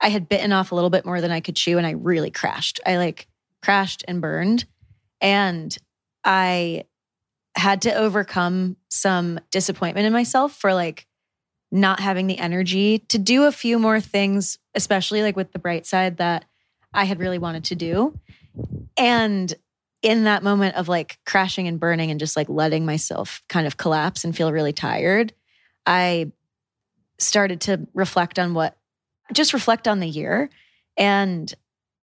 [0.01, 2.31] I had bitten off a little bit more than I could chew and I really
[2.31, 2.81] crashed.
[2.87, 3.27] I like
[3.63, 4.65] crashed and burned.
[5.21, 5.77] And
[6.25, 6.85] I
[7.57, 11.07] had to overcome some disappointment in myself for like
[11.73, 15.87] not having the energy to do a few more things, especially like with the bright
[15.87, 16.45] side that
[16.93, 18.19] I had really wanted to do.
[18.97, 19.53] And
[20.07, 23.77] in that moment of like crashing and burning and just like letting myself kind of
[23.77, 25.33] collapse and feel really tired,
[25.85, 26.31] I
[27.19, 28.77] started to reflect on what
[29.33, 30.49] just reflect on the year.
[30.97, 31.53] And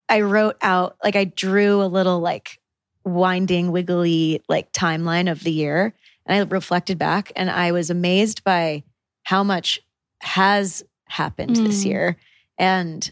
[0.08, 2.58] I wrote out, like, I drew a little like
[3.04, 5.94] winding, wiggly, like timeline of the year.
[6.26, 8.82] And I reflected back and I was amazed by
[9.22, 9.78] how much
[10.22, 11.66] has happened mm.
[11.66, 12.16] this year.
[12.58, 13.08] And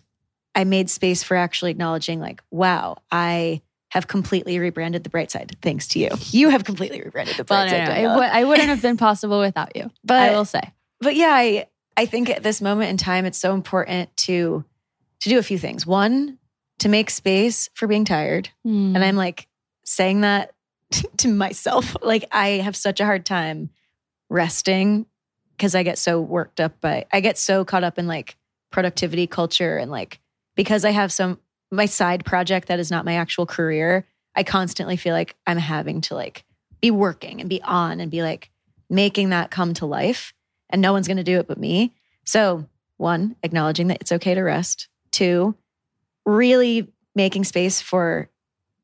[0.57, 5.57] I made space for actually acknowledging, like, wow, I have completely rebranded the bright side
[5.62, 6.09] thanks to you.
[6.31, 8.03] You have completely rebranded the bright well, side.
[8.03, 8.22] No, no.
[8.22, 9.90] I wouldn't have been possible without you.
[10.05, 10.62] But I will say.
[11.00, 14.64] But yeah, I I think at this moment in time, it's so important to
[15.20, 15.87] to do a few things.
[15.87, 16.38] One,
[16.79, 18.48] to make space for being tired.
[18.66, 18.94] Mm.
[18.94, 19.48] And I'm like
[19.85, 20.53] saying that
[21.18, 21.96] to myself.
[22.03, 23.70] Like I have such a hard time
[24.29, 25.07] resting
[25.57, 28.37] because I get so worked up by I get so caught up in like
[28.70, 30.20] productivity culture and like
[30.55, 31.38] because I have some
[31.70, 36.00] my side project that is not my actual career, I constantly feel like I'm having
[36.02, 36.44] to like
[36.80, 38.50] be working and be on and be like
[38.88, 40.33] making that come to life
[40.68, 41.94] and no one's going to do it but me.
[42.24, 44.88] So, one, acknowledging that it's okay to rest.
[45.11, 45.54] Two,
[46.26, 48.28] really making space for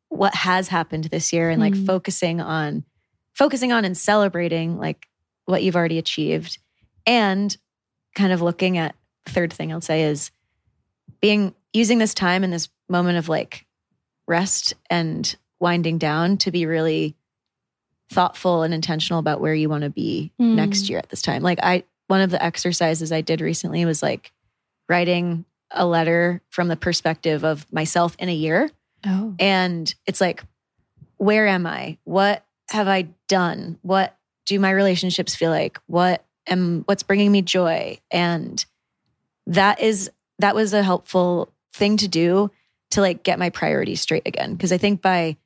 [0.08, 1.86] what has happened this year and like mm.
[1.86, 2.84] focusing on
[3.34, 5.08] focusing on and celebrating like
[5.44, 6.58] what you've already achieved
[7.06, 7.56] and
[8.14, 8.94] kind of looking at
[9.26, 10.30] third thing I'll say is
[11.20, 13.66] being using this time and this moment of like
[14.26, 17.16] rest and winding down to be really
[18.10, 20.54] thoughtful and intentional about where you want to be mm.
[20.54, 21.42] next year at this time.
[21.42, 24.32] Like I one of the exercises I did recently was like
[24.88, 28.70] writing a letter from the perspective of myself in a year.
[29.04, 29.34] Oh.
[29.38, 30.42] And it's like
[31.16, 31.98] where am I?
[32.04, 33.78] What have I done?
[33.82, 35.80] What do my relationships feel like?
[35.86, 37.98] What am what's bringing me joy?
[38.10, 38.64] And
[39.46, 42.50] that is that was a helpful thing to do
[42.90, 44.54] to like get my priorities straight again.
[44.54, 45.36] Because I think by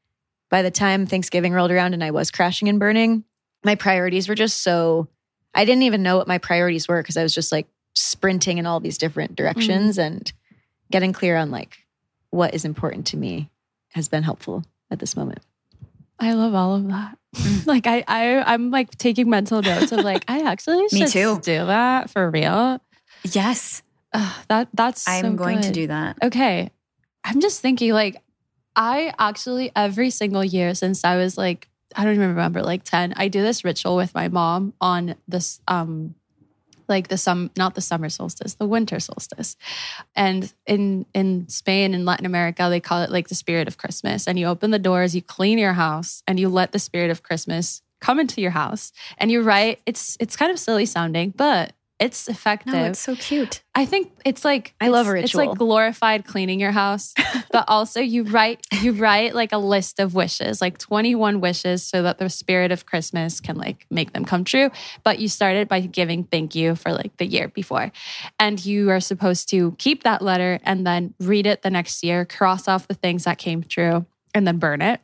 [0.51, 3.25] by the time Thanksgiving rolled around and I was crashing and burning,
[3.65, 5.09] my priorities were just so
[5.55, 8.67] I didn't even know what my priorities were because I was just like sprinting in
[8.67, 10.05] all these different directions mm.
[10.05, 10.33] and
[10.91, 11.79] getting clear on like
[12.31, 13.51] what is important to me
[13.93, 15.41] has been helpful at this moment.
[16.19, 17.19] I love all of that.
[17.35, 17.67] Mm.
[17.67, 21.41] like I, I I'm like taking mental notes of like I actually should Me too.
[21.41, 22.81] do that for real.
[23.25, 23.83] Yes.
[24.13, 25.65] Uh, that that's I'm so going good.
[25.65, 26.19] to do that.
[26.23, 26.71] Okay.
[27.25, 28.23] I'm just thinking like
[28.77, 33.15] I actually every single year since I was like I don't even remember like 10
[33.17, 36.15] I do this ritual with my mom on this um
[36.89, 39.57] like the sum not the summer solstice the winter solstice.
[40.15, 44.27] And in in Spain and Latin America they call it like the spirit of Christmas.
[44.27, 47.23] And you open the doors you clean your house and you let the spirit of
[47.23, 48.93] Christmas come into your house.
[49.19, 52.73] And you write it's it's kind of silly sounding but it's effective.
[52.73, 53.63] No, it's so cute.
[53.75, 55.25] I think it's like I love a ritual.
[55.25, 57.13] It's like glorified cleaning your house,
[57.53, 62.03] but also you write you write like a list of wishes, like 21 wishes so
[62.03, 64.71] that the spirit of Christmas can like make them come true,
[65.05, 67.93] but you started by giving thank you for like the year before.
[68.39, 72.25] And you are supposed to keep that letter and then read it the next year,
[72.25, 75.01] cross off the things that came true and then burn it.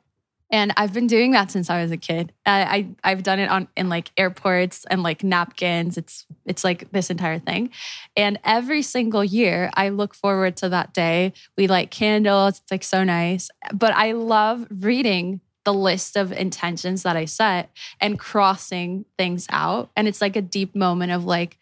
[0.50, 2.32] And I've been doing that since I was a kid.
[2.44, 5.98] I, I have done it on in like airports and like napkins.
[5.98, 7.70] It's it's like this entire thing.
[8.16, 11.32] And every single year I look forward to that day.
[11.56, 12.61] We light candles.
[12.61, 13.50] It's like so nice.
[13.72, 19.90] But I love reading the list of intentions that I set and crossing things out.
[19.96, 21.59] And it's like a deep moment of like,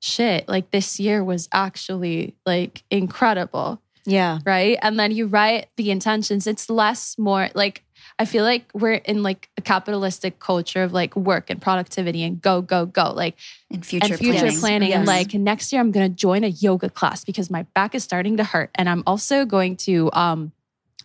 [0.00, 3.80] shit, like this year was actually like incredible.
[4.04, 4.38] Yeah.
[4.44, 4.78] Right.
[4.80, 6.46] And then you write the intentions.
[6.46, 7.84] It's less more like
[8.18, 12.40] I feel like we're in like a capitalistic culture of like work and productivity and
[12.40, 13.12] go, go, go.
[13.12, 13.36] Like
[13.70, 14.58] and future, and future planning.
[14.58, 14.88] planning.
[14.90, 14.98] Yes.
[14.98, 18.36] And like next year I'm gonna join a yoga class because my back is starting
[18.38, 18.70] to hurt.
[18.74, 20.52] And I'm also going to um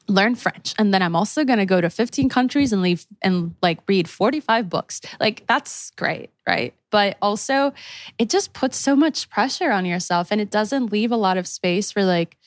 [0.07, 0.73] learn French.
[0.77, 4.09] And then I'm also going to go to 15 countries and leave and like read
[4.09, 5.01] 45 books.
[5.19, 6.73] Like that's great, right?
[6.89, 7.73] But also
[8.17, 11.47] it just puts so much pressure on yourself and it doesn't leave a lot of
[11.47, 12.37] space for like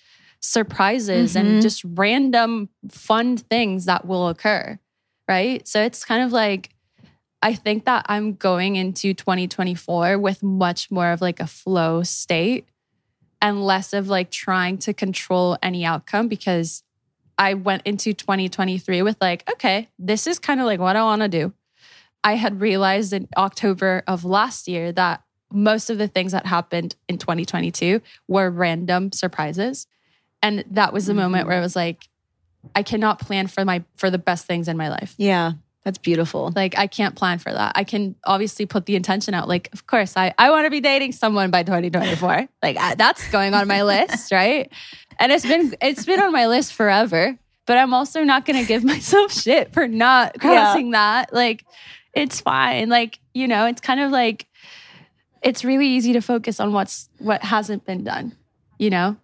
[0.47, 1.47] surprises mm-hmm.
[1.47, 4.79] and just random fun things that will occur.
[5.29, 5.67] Right.
[5.67, 6.71] So it's kind of like,
[7.43, 12.69] I think that I'm going into 2024 with much more of like a flow state
[13.43, 16.83] and less of like trying to control any outcome because
[17.37, 21.23] I went into 2023 with like, okay, this is kind of like what I want
[21.23, 21.53] to do.
[22.25, 25.23] I had realized in October of last year that
[25.53, 29.87] most of the things that happened in 2022 were random surprises.
[30.43, 31.23] And that was the mm-hmm.
[31.23, 32.09] moment where I was like,
[32.75, 35.15] I cannot plan for my for the best things in my life.
[35.19, 35.53] Yeah.
[35.85, 36.53] That's beautiful.
[36.55, 37.73] Like I can't plan for that.
[37.77, 39.47] I can obviously put the intention out.
[39.47, 42.49] Like, of course, I I want to be dating someone by 2024.
[42.63, 44.71] like I, that's going on my list, right?
[45.21, 47.39] And it's been it's been on my list forever.
[47.67, 50.93] But I'm also not going to give myself shit for not crossing yeah.
[50.93, 51.33] that.
[51.33, 51.65] Like,
[52.15, 52.89] it's fine.
[52.89, 54.47] Like, you know, it's kind of like
[55.43, 58.37] it's really easy to focus on what's what hasn't been done
[58.79, 59.17] you know?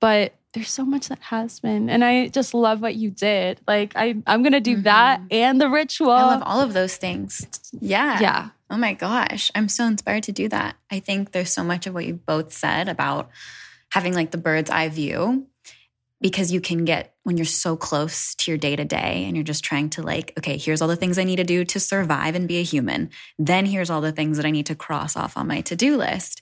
[0.00, 1.90] But there's so much that has been.
[1.90, 3.60] And I just love what you did.
[3.68, 4.84] Like I I'm gonna do mm-hmm.
[4.84, 6.10] that and the ritual.
[6.10, 7.46] I love all of those things.
[7.78, 8.18] Yeah.
[8.20, 8.48] Yeah.
[8.70, 9.50] Oh my gosh.
[9.54, 10.76] I'm so inspired to do that.
[10.90, 13.28] I think there's so much of what you both said about
[13.90, 15.46] having like the bird's eye view
[16.22, 19.44] because you can get when you're so close to your day to day and you're
[19.44, 22.34] just trying to like okay here's all the things i need to do to survive
[22.34, 25.36] and be a human then here's all the things that i need to cross off
[25.36, 26.40] on my to-do list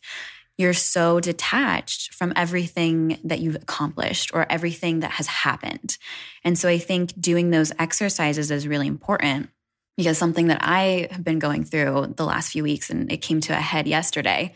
[0.57, 5.99] you're so detached from everything that you've accomplished or everything that has happened.
[6.45, 9.51] And so I think doing those exercises is really important
[9.97, 13.41] because something that I have been going through the last few weeks and it came
[13.43, 14.55] to a head yesterday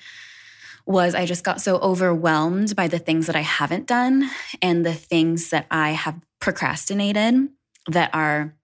[0.87, 4.31] was I just got so overwhelmed by the things that I haven't done
[4.63, 7.49] and the things that I have procrastinated
[7.89, 8.55] that are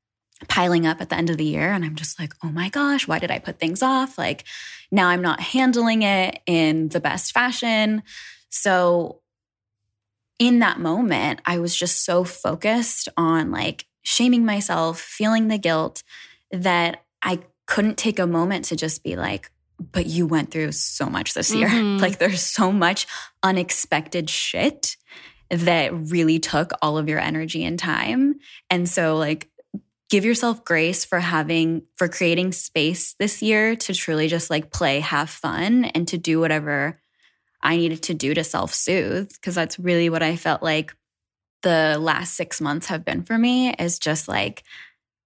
[0.49, 1.73] piling up at the end of the year.
[1.73, 4.19] And I'm just like, oh my gosh, why did I put things off?
[4.19, 4.45] Like
[4.91, 8.03] now I'm not handling it in the best fashion.
[8.51, 9.21] So
[10.39, 16.03] in that moment, I was just so focused on like shaming myself, feeling the guilt
[16.51, 21.07] that I couldn't take a moment to just be like, but you went through so
[21.07, 21.69] much this year.
[21.75, 22.03] Mm-hmm.
[22.03, 23.07] Like there's so much
[23.43, 24.97] unexpected shit
[25.51, 28.37] that really took all of your energy and time.
[28.71, 29.49] And so like
[30.15, 35.01] give yourself grace for having for creating space this year to truly just like play
[35.01, 37.01] have fun and to do whatever
[37.65, 40.95] i needed to do to self-soothe because that's really what i felt like
[41.63, 44.63] the last six months have been for me is just like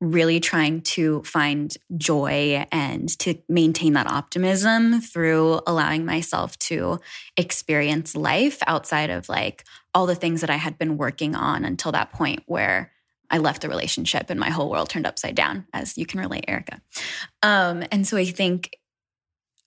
[0.01, 6.99] really trying to find joy and to maintain that optimism through allowing myself to
[7.37, 11.93] experience life outside of like all the things that I had been working on until
[11.93, 12.91] that point where
[13.31, 16.45] I left the relationship and my whole world turned upside down, as you can relate,
[16.49, 16.81] Erica.
[17.43, 18.71] Um, and so I think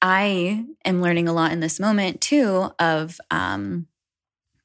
[0.02, 3.88] I am learning a lot in this moment too of um,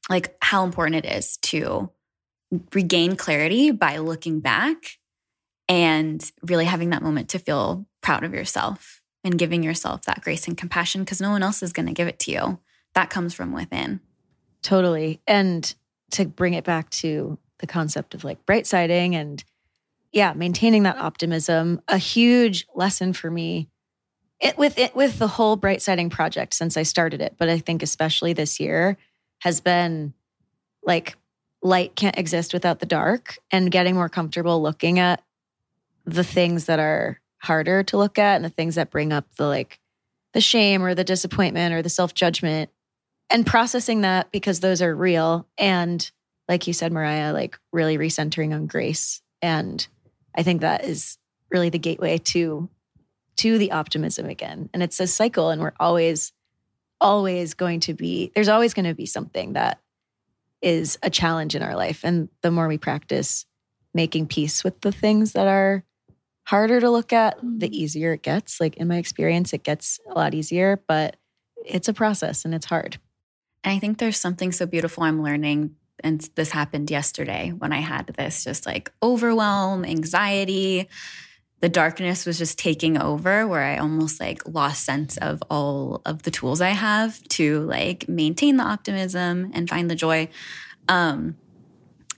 [0.09, 1.90] like how important it is to
[2.72, 4.99] regain clarity by looking back
[5.68, 10.47] and really having that moment to feel proud of yourself and giving yourself that grace
[10.47, 12.59] and compassion because no one else is going to give it to you.
[12.94, 14.01] That comes from within.
[14.62, 15.20] Totally.
[15.26, 15.74] And
[16.12, 19.42] to bring it back to the concept of like Brightsiding and
[20.12, 21.82] yeah, maintaining that optimism.
[21.88, 23.68] A huge lesson for me
[24.40, 27.82] it, with it with the whole Brightsiding project since I started it, but I think
[27.82, 28.96] especially this year
[29.40, 30.12] has been
[30.82, 31.16] like
[31.62, 35.22] light can't exist without the dark and getting more comfortable looking at
[36.04, 39.46] the things that are harder to look at and the things that bring up the
[39.46, 39.80] like
[40.32, 42.70] the shame or the disappointment or the self-judgment
[43.30, 46.11] and processing that because those are real and
[46.49, 49.20] like you said, Mariah, like really recentering on grace.
[49.42, 49.86] And
[50.34, 51.18] I think that is
[51.51, 52.68] really the gateway to
[53.38, 54.70] to the optimism again.
[54.72, 56.32] And it's a cycle and we're always
[57.01, 59.80] always going to be there's always going to be something that
[60.62, 63.44] is a challenge in our life and the more we practice
[63.92, 65.84] making peace with the things that are
[66.44, 67.74] harder to look at, the mm-hmm.
[67.74, 68.61] easier it gets.
[68.61, 71.16] Like in my experience it gets a lot easier, but
[71.64, 72.99] it's a process and it's hard.
[73.62, 75.74] And I think there's something so beautiful I'm learning
[76.07, 80.88] and this happened yesterday when I had this just like overwhelm, anxiety.
[81.62, 86.22] The darkness was just taking over where I almost like lost sense of all of
[86.22, 90.28] the tools I have to like maintain the optimism and find the joy.
[90.86, 91.36] Um,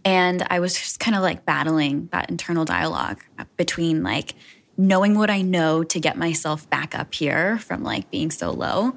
[0.04, 3.22] and I was just kind of like battling that internal dialogue
[3.56, 4.34] between like
[4.76, 8.96] knowing what I know to get myself back up here from like being so low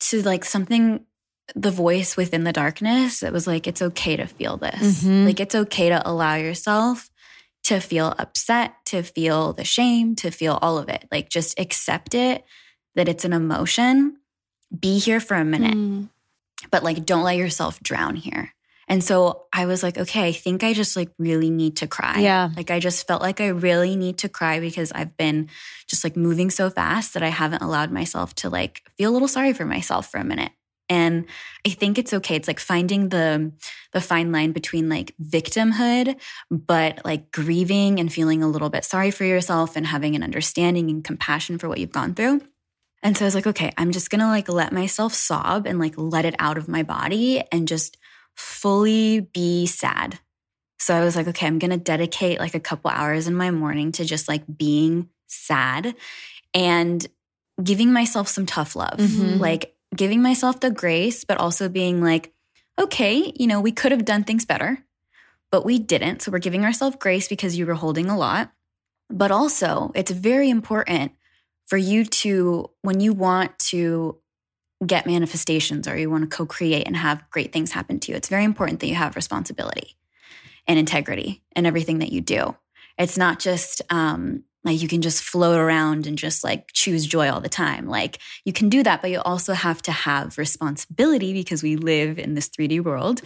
[0.00, 1.06] to like something
[1.54, 5.26] the voice within the darkness it was like it's okay to feel this mm-hmm.
[5.26, 7.10] like it's okay to allow yourself
[7.62, 12.14] to feel upset to feel the shame to feel all of it like just accept
[12.14, 12.44] it
[12.94, 14.16] that it's an emotion
[14.78, 16.08] be here for a minute mm.
[16.70, 18.52] but like don't let yourself drown here
[18.90, 22.18] and so I was like, okay, I think I just like really need to cry.
[22.18, 22.50] Yeah.
[22.56, 25.48] Like I just felt like I really need to cry because I've been
[25.86, 29.28] just like moving so fast that I haven't allowed myself to like feel a little
[29.28, 30.50] sorry for myself for a minute.
[30.90, 31.26] And
[31.64, 32.34] I think it's okay.
[32.34, 33.52] It's like finding the
[33.92, 36.20] the fine line between like victimhood,
[36.50, 40.90] but like grieving and feeling a little bit sorry for yourself and having an understanding
[40.90, 42.42] and compassion for what you've gone through.
[43.02, 45.94] And so I was like, okay, I'm just gonna like let myself sob and like
[45.96, 47.96] let it out of my body and just
[48.36, 50.18] fully be sad.
[50.80, 53.92] So I was like, okay, I'm gonna dedicate like a couple hours in my morning
[53.92, 55.94] to just like being sad
[56.52, 57.06] and
[57.62, 58.98] giving myself some tough love.
[58.98, 59.38] Mm-hmm.
[59.38, 62.32] Like giving myself the grace, but also being like,
[62.78, 64.78] okay, you know, we could have done things better,
[65.50, 66.22] but we didn't.
[66.22, 68.52] So we're giving ourselves grace because you were holding a lot.
[69.08, 71.12] But also, it's very important
[71.66, 74.18] for you to, when you want to
[74.86, 78.28] get manifestations or you want to co-create and have great things happen to you, it's
[78.28, 79.96] very important that you have responsibility
[80.66, 82.56] and integrity in everything that you do.
[82.96, 87.30] It's not just um, like you can just float around and just like choose joy
[87.30, 87.88] all the time.
[87.88, 92.18] Like you can do that, but you also have to have responsibility because we live
[92.18, 93.22] in this 3D world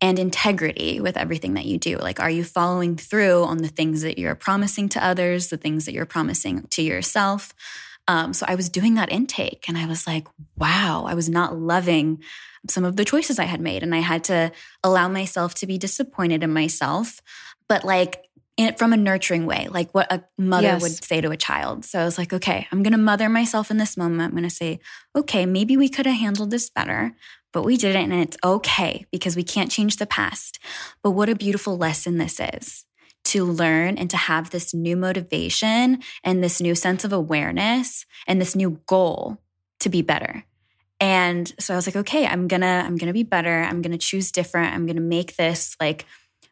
[0.00, 1.96] and integrity with everything that you do.
[1.96, 5.86] Like, are you following through on the things that you're promising to others, the things
[5.86, 7.54] that you're promising to yourself?
[8.06, 11.56] Um, so I was doing that intake and I was like, wow, I was not
[11.56, 12.22] loving
[12.68, 13.82] some of the choices I had made.
[13.82, 14.52] And I had to
[14.82, 17.20] allow myself to be disappointed in myself,
[17.68, 18.24] but like
[18.56, 20.82] in, from a nurturing way, like what a mother yes.
[20.82, 21.84] would say to a child.
[21.84, 24.22] So I was like, okay, I'm going to mother myself in this moment.
[24.22, 24.78] I'm going to say,
[25.16, 27.12] okay, maybe we could have handled this better,
[27.52, 28.12] but we didn't.
[28.12, 30.58] And it's okay because we can't change the past.
[31.02, 32.84] But what a beautiful lesson this is
[33.24, 38.40] to learn and to have this new motivation and this new sense of awareness and
[38.40, 39.38] this new goal
[39.80, 40.44] to be better.
[41.00, 43.62] And so I was like, okay, I'm going to I'm going to be better.
[43.62, 44.72] I'm going to choose different.
[44.72, 46.06] I'm going to make this like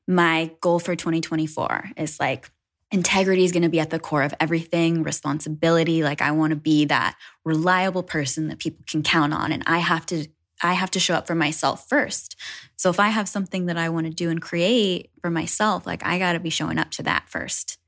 [0.06, 2.50] my goal for 2024 is like
[2.90, 6.56] integrity is going to be at the core of everything, responsibility, like I want to
[6.56, 10.26] be that reliable person that people can count on and I have to
[10.64, 12.36] I have to show up for myself first.
[12.76, 16.04] So if I have something that I want to do and create for myself, like
[16.06, 17.78] I got to be showing up to that first.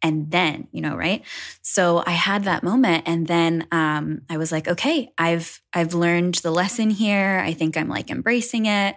[0.00, 1.22] And then, you know, right?
[1.62, 6.36] So I had that moment and then um, I was like, okay, I've I've learned
[6.36, 7.42] the lesson here.
[7.44, 8.96] I think I'm like embracing it.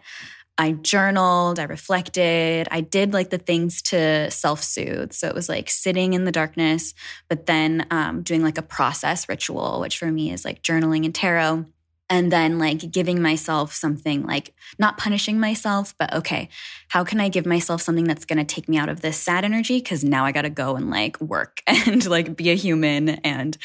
[0.58, 5.14] I journaled, I reflected, I did like the things to self soothe.
[5.14, 6.94] So it was like sitting in the darkness,
[7.30, 11.14] but then um, doing like a process ritual, which for me is like journaling and
[11.14, 11.66] tarot
[12.10, 16.50] and then like giving myself something like not punishing myself but okay
[16.90, 19.80] how can i give myself something that's to take me out of this sad energy
[19.80, 23.58] because now i got to go and like work and like be a human and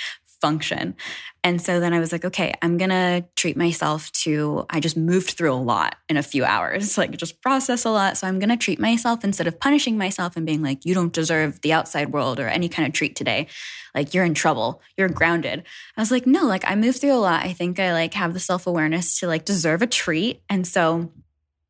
[0.43, 0.95] function
[1.45, 4.97] and so then i was like okay i'm going to treat myself to i just
[4.97, 8.38] moved through a lot in a few hours like just process a lot so i'm
[8.38, 11.72] going to treat myself instead of punishing myself and being like you don't deserve the
[11.72, 13.47] outside world or any kind of treat today
[13.95, 15.64] like you're in trouble, you're grounded.
[15.97, 17.45] I was like, no, like I moved through a lot.
[17.45, 20.43] I think I like have the self awareness to like deserve a treat.
[20.49, 21.12] And so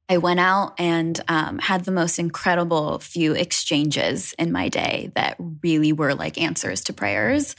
[0.08, 5.36] I went out and um, had the most incredible few exchanges in my day that
[5.62, 7.56] really were like answers to prayers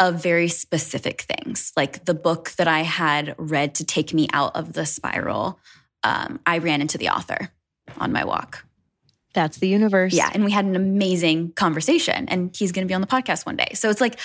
[0.00, 1.72] of very specific things.
[1.76, 5.60] Like the book that I had read to take me out of the spiral,
[6.02, 7.52] um, I ran into the author
[7.98, 8.64] on my walk.
[9.34, 10.12] That's the universe.
[10.12, 10.30] Yeah.
[10.32, 13.56] And we had an amazing conversation, and he's going to be on the podcast one
[13.56, 13.68] day.
[13.74, 14.18] So it's like,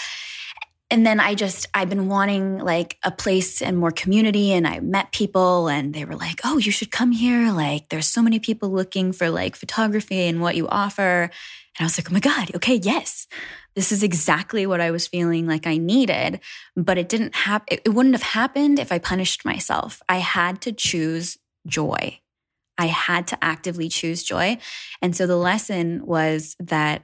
[0.90, 4.54] and then I just, I've been wanting like a place and more community.
[4.54, 7.52] And I met people and they were like, oh, you should come here.
[7.52, 11.24] Like, there's so many people looking for like photography and what you offer.
[11.24, 11.32] And
[11.80, 13.28] I was like, oh my God, okay, yes.
[13.76, 16.40] This is exactly what I was feeling like I needed,
[16.76, 17.78] but it didn't happen.
[17.84, 20.02] It wouldn't have happened if I punished myself.
[20.08, 22.22] I had to choose joy.
[22.78, 24.58] I had to actively choose joy.
[25.02, 27.04] And so the lesson was that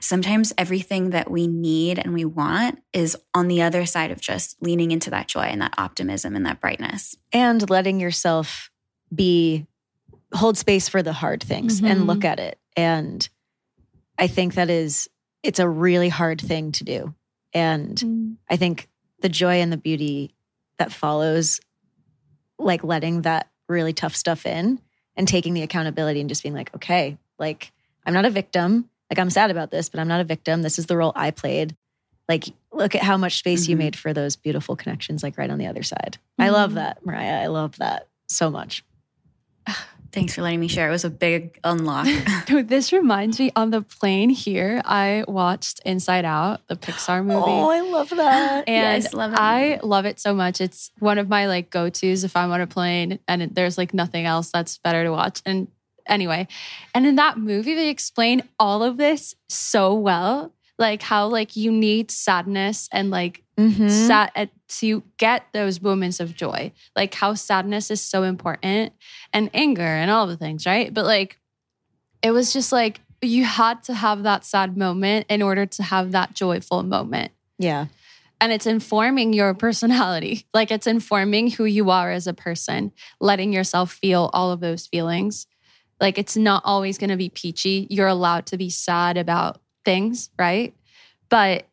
[0.00, 4.56] sometimes everything that we need and we want is on the other side of just
[4.60, 7.16] leaning into that joy and that optimism and that brightness.
[7.32, 8.70] And letting yourself
[9.14, 9.66] be,
[10.34, 11.86] hold space for the hard things mm-hmm.
[11.86, 12.58] and look at it.
[12.76, 13.28] And
[14.18, 15.08] I think that is,
[15.42, 17.14] it's a really hard thing to do.
[17.52, 18.36] And mm.
[18.48, 18.88] I think
[19.20, 20.34] the joy and the beauty
[20.78, 21.60] that follows,
[22.58, 24.80] like letting that really tough stuff in
[25.16, 27.72] and taking the accountability and just being like, okay, like
[28.04, 28.88] I'm not a victim.
[29.10, 30.62] Like I'm sad about this, but I'm not a victim.
[30.62, 31.76] This is the role I played.
[32.28, 33.70] Like, look at how much space mm-hmm.
[33.72, 36.18] you made for those beautiful connections, like right on the other side.
[36.18, 36.42] Mm-hmm.
[36.42, 36.76] I love mm-hmm.
[36.76, 37.42] that, Mariah.
[37.42, 38.84] I love that so much.
[40.12, 40.88] Thanks for letting me share.
[40.88, 42.06] It was a big unlock.
[42.48, 47.42] this reminds me on the plane here, I watched Inside Out, the Pixar movie.
[47.46, 48.64] Oh, I love that.
[48.68, 50.60] And yes, love I love it so much.
[50.60, 54.26] It's one of my like go-tos if I'm on a plane and there's like nothing
[54.26, 55.40] else that's better to watch.
[55.46, 55.68] And
[56.06, 56.46] anyway,
[56.94, 61.70] and in that movie they explain all of this so well like how like you
[61.70, 63.88] need sadness and like mm-hmm.
[63.88, 66.72] sad to get those moments of joy.
[66.96, 68.92] Like how sadness is so important
[69.32, 70.92] and anger and all the things right?
[70.92, 71.38] But like
[72.22, 76.12] it was just like you had to have that sad moment in order to have
[76.12, 77.32] that joyful moment.
[77.58, 77.86] Yeah.
[78.40, 80.46] And it's informing your personality.
[80.54, 84.86] Like it's informing who you are as a person letting yourself feel all of those
[84.86, 85.46] feelings.
[86.00, 87.86] Like it's not always going to be peachy.
[87.88, 90.74] You're allowed to be sad about things, right?
[91.28, 91.66] But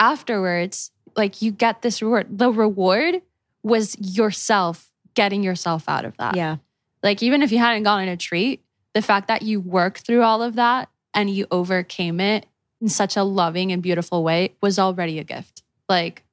[0.00, 2.38] afterwards, like you get this reward.
[2.38, 3.22] The reward
[3.62, 6.36] was yourself getting yourself out of that.
[6.36, 6.56] Yeah.
[7.02, 8.62] Like even if you hadn't gotten a treat,
[8.94, 12.46] the fact that you worked through all of that and you overcame it
[12.80, 15.62] in such a loving and beautiful way was already a gift.
[15.88, 16.24] Like,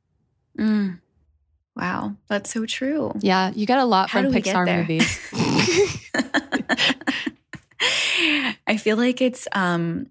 [0.58, 1.00] mm.
[1.76, 3.14] Wow, that's so true.
[3.20, 5.20] Yeah, you get a lot How from do we get Pixar movies.
[8.68, 10.08] I feel like it's um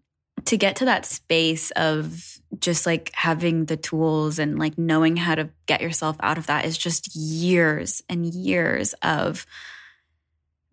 [0.47, 5.35] to get to that space of just like having the tools and like knowing how
[5.35, 9.45] to get yourself out of that is just years and years of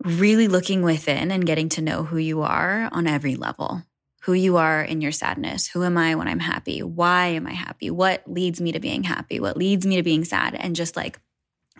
[0.02, 3.82] really looking within and getting to know who you are on every level.
[4.22, 5.66] Who you are in your sadness.
[5.66, 6.82] Who am I when I'm happy?
[6.82, 7.90] Why am I happy?
[7.90, 9.40] What leads me to being happy?
[9.40, 10.54] What leads me to being sad?
[10.54, 11.18] And just like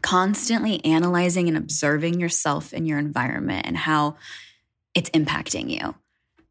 [0.02, 4.16] constantly analyzing and observing yourself and your environment and how
[4.94, 5.94] it's impacting you.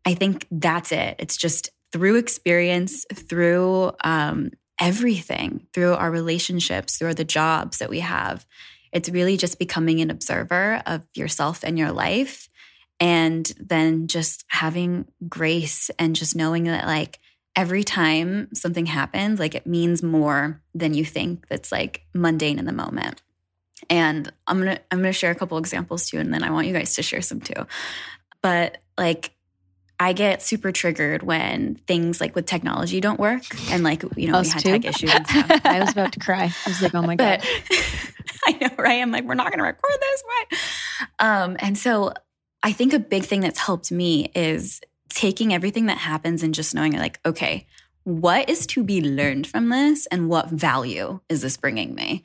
[0.05, 1.15] I think that's it.
[1.19, 7.99] It's just through experience, through um, everything, through our relationships, through the jobs that we
[7.99, 8.45] have.
[8.91, 12.49] It's really just becoming an observer of yourself and your life.
[12.99, 17.19] And then just having grace and just knowing that, like,
[17.55, 22.65] every time something happens, like, it means more than you think that's like mundane in
[22.65, 23.21] the moment.
[23.89, 26.73] And I'm gonna I'm gonna share a couple examples too, and then I want you
[26.73, 27.65] guys to share some too.
[28.41, 29.31] But like
[29.99, 34.37] I get super triggered when things like with technology don't work and like you know
[34.37, 34.69] Us we had too.
[34.71, 35.61] tech issues and stuff.
[35.65, 36.53] I was about to cry.
[36.65, 37.41] I was like, oh my God.
[37.41, 37.47] But
[38.45, 39.01] I know, right?
[39.01, 41.43] I'm like, we're not going to record this, right?
[41.43, 42.13] Um, and so
[42.63, 44.79] I think a big thing that's helped me is
[45.09, 47.67] taking everything that happens and just knowing, like, okay,
[48.03, 52.23] what is to be learned from this and what value is this bringing me?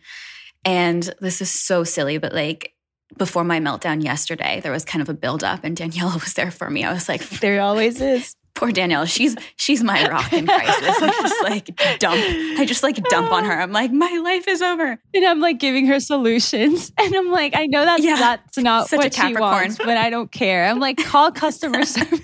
[0.65, 2.75] And this is so silly, but like
[3.17, 6.69] before my meltdown yesterday, there was kind of a buildup, and Daniela was there for
[6.71, 6.85] me.
[6.85, 8.35] I was like, There always is.
[8.55, 10.97] poor Danielle, she's she's my rock in crisis.
[11.03, 12.21] I just like dump,
[12.61, 13.53] I just like dump on her.
[13.53, 14.99] I'm like, my life is over.
[15.15, 16.93] and I'm like giving her solutions.
[16.99, 19.41] And I'm like, I know that's Yeah, that's not such a what she Capricorn.
[19.51, 20.67] wants, but I don't care.
[20.67, 22.21] I'm like, call customer service.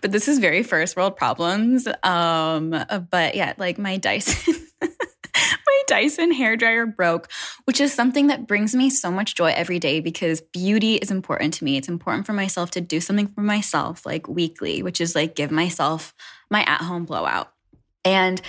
[0.00, 1.86] but this is very first world problems.
[2.02, 2.70] Um,
[3.10, 4.54] but yeah, like my Dyson,
[5.66, 7.30] my Dyson hair dryer broke,
[7.64, 11.54] which is something that brings me so much joy every day because beauty is important
[11.54, 11.76] to me.
[11.76, 15.50] It's important for myself to do something for myself, like weekly, which is like give
[15.50, 16.14] myself
[16.50, 17.52] my at home blowout.
[18.04, 18.40] And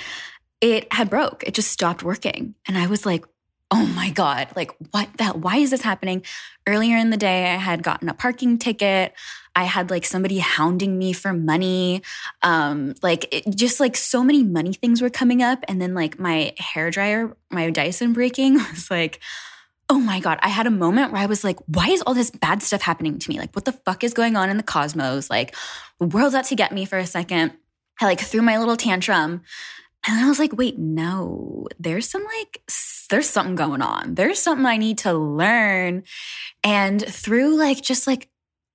[0.62, 1.44] it had broke.
[1.46, 2.56] It just stopped working.
[2.68, 3.26] And I was like,
[3.72, 6.24] oh my God, like what that why is this happening?
[6.68, 9.14] Earlier in the day, I had gotten a parking ticket.
[9.56, 12.02] I had like somebody hounding me for money.
[12.42, 15.64] Um, like it, just like so many money things were coming up.
[15.68, 19.20] And then like my hair dryer, my Dyson breaking was like,
[19.90, 20.40] oh my God.
[20.42, 23.20] I had a moment where I was like, why is all this bad stuff happening
[23.20, 23.40] to me?
[23.40, 25.30] Like, what the fuck is going on in the cosmos?
[25.30, 25.56] Like,
[26.00, 27.54] the world's out to get me for a second.
[28.00, 29.42] I like threw my little tantrum.
[30.08, 32.62] And I was like, wait, no, there's some like,
[33.10, 34.16] there's something going on.
[34.16, 36.04] There's something I need to learn.
[36.64, 38.30] And through like, just like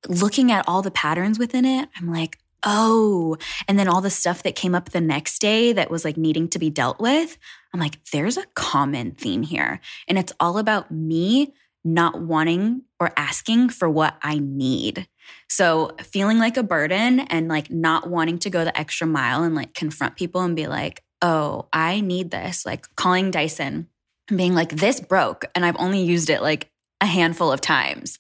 [0.06, 3.36] looking at all the patterns within it, I'm like, oh.
[3.68, 6.48] And then all the stuff that came up the next day that was like needing
[6.48, 7.38] to be dealt with,
[7.72, 9.80] I'm like, there's a common theme here.
[10.08, 11.54] And it's all about me
[11.84, 15.06] not wanting or asking for what I need.
[15.48, 19.54] So feeling like a burden and like not wanting to go the extra mile and
[19.54, 23.88] like confront people and be like, oh, I need this, like calling Dyson
[24.28, 26.70] and being like, this broke and I've only used it like
[27.00, 28.18] a handful of times.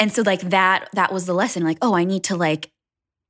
[0.00, 1.62] And so like that, that was the lesson.
[1.62, 2.72] Like, oh, I need to like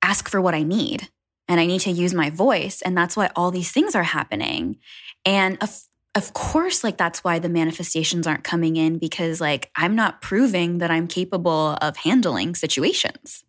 [0.03, 1.09] ask for what I need
[1.47, 2.81] and I need to use my voice.
[2.81, 4.79] And that's why all these things are happening.
[5.27, 5.79] And of,
[6.15, 10.79] of course, like that's why the manifestations aren't coming in because like I'm not proving
[10.79, 13.45] that I'm capable of handling situations.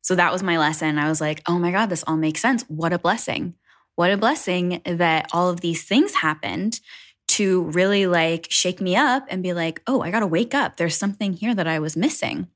[0.00, 0.98] So that was my lesson.
[0.98, 2.64] I was like, oh my God, this all makes sense.
[2.68, 3.54] What a blessing.
[3.96, 6.80] What a blessing that all of these things happened
[7.28, 10.76] to really like shake me up and be like, oh, I got to wake up.
[10.76, 12.48] There's something here that I was missing.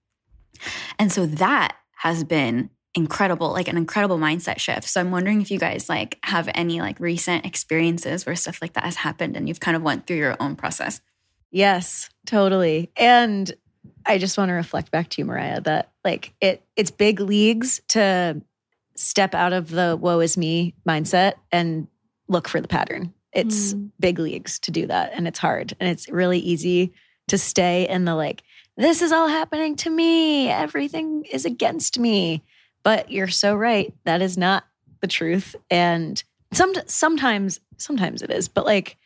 [0.99, 4.89] And so that has been incredible, like an incredible mindset shift.
[4.89, 8.75] So I'm wondering if you guys like have any like recent experiences where stuff like
[8.75, 11.01] that has happened and you've kind of went through your own process.
[11.51, 12.91] Yes, totally.
[12.97, 13.53] And
[14.07, 17.81] I just want to reflect back to you, Mariah, that like it it's big leagues
[17.89, 18.41] to
[19.01, 21.87] step out of the woe is me mindset and
[22.29, 23.13] look for the pattern.
[23.33, 23.91] It's Mm.
[24.01, 25.13] big leagues to do that.
[25.15, 25.75] And it's hard.
[25.81, 26.93] And it's really easy
[27.29, 28.43] to stay in the like,
[28.77, 30.49] this is all happening to me.
[30.49, 32.43] Everything is against me.
[32.83, 33.93] But you're so right.
[34.05, 34.65] That is not
[35.01, 35.55] the truth.
[35.71, 36.23] And
[36.53, 38.97] some sometimes, sometimes it is, but like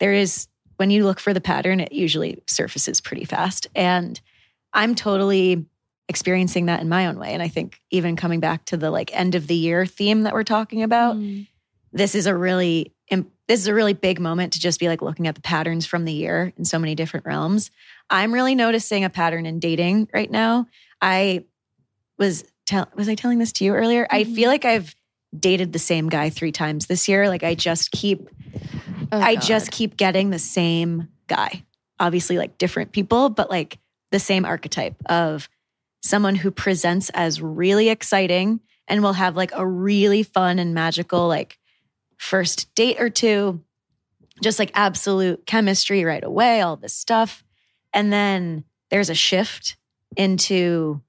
[0.00, 3.66] there is when you look for the pattern, it usually surfaces pretty fast.
[3.74, 4.20] And
[4.72, 5.66] I'm totally
[6.08, 7.32] experiencing that in my own way.
[7.32, 10.32] And I think even coming back to the like end of the year theme that
[10.34, 11.46] we're talking about, Mm.
[11.92, 12.90] this is a really
[13.46, 16.06] this is a really big moment to just be like looking at the patterns from
[16.06, 17.70] the year in so many different realms.
[18.08, 20.66] I'm really noticing a pattern in dating right now.
[21.02, 21.44] I
[22.18, 24.06] was tell was I telling this to you earlier?
[24.10, 24.34] I Mhm.
[24.34, 24.96] feel like I've
[25.38, 27.28] dated the same guy 3 times this year.
[27.28, 28.30] Like I just keep
[29.12, 29.42] Oh, I God.
[29.42, 31.64] just keep getting the same guy.
[32.00, 33.78] Obviously, like different people, but like
[34.10, 35.50] the same archetype of
[36.04, 41.26] someone who presents as really exciting and will have like a really fun and magical
[41.26, 41.58] like
[42.18, 43.58] first date or two,
[44.42, 47.42] just like absolute chemistry right away, all this stuff.
[47.94, 49.78] And then there's a shift
[50.14, 51.00] into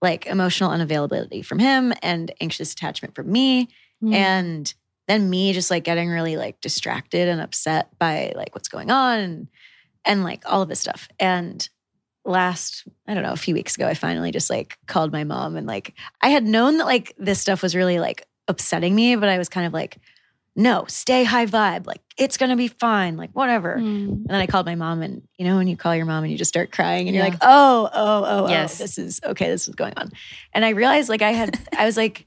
[0.00, 3.68] like emotional unavailability from him and anxious attachment from me
[4.02, 4.14] Mm.
[4.14, 4.74] and
[5.08, 9.18] then me just like getting really like distracted and upset by like what's going on
[9.18, 9.48] and,
[10.06, 11.68] and like all of this stuff and
[12.24, 15.56] last i don't know a few weeks ago i finally just like called my mom
[15.56, 19.28] and like i had known that like this stuff was really like upsetting me but
[19.28, 19.96] i was kind of like
[20.56, 24.08] no stay high vibe like it's gonna be fine like whatever Mm.
[24.08, 26.30] and then I called my mom, and you know, when you call your mom and
[26.32, 28.78] you just start crying, and you're like, oh, oh, oh, Yes.
[28.78, 30.10] oh, this is okay, this is going on.
[30.52, 32.26] And I realized, like, I had, I was like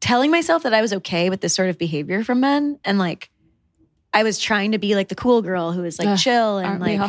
[0.00, 2.78] telling myself that I was okay with this sort of behavior from men.
[2.84, 3.30] And like,
[4.14, 6.80] I was trying to be like the cool girl who was like Ugh, chill and
[6.80, 7.00] like,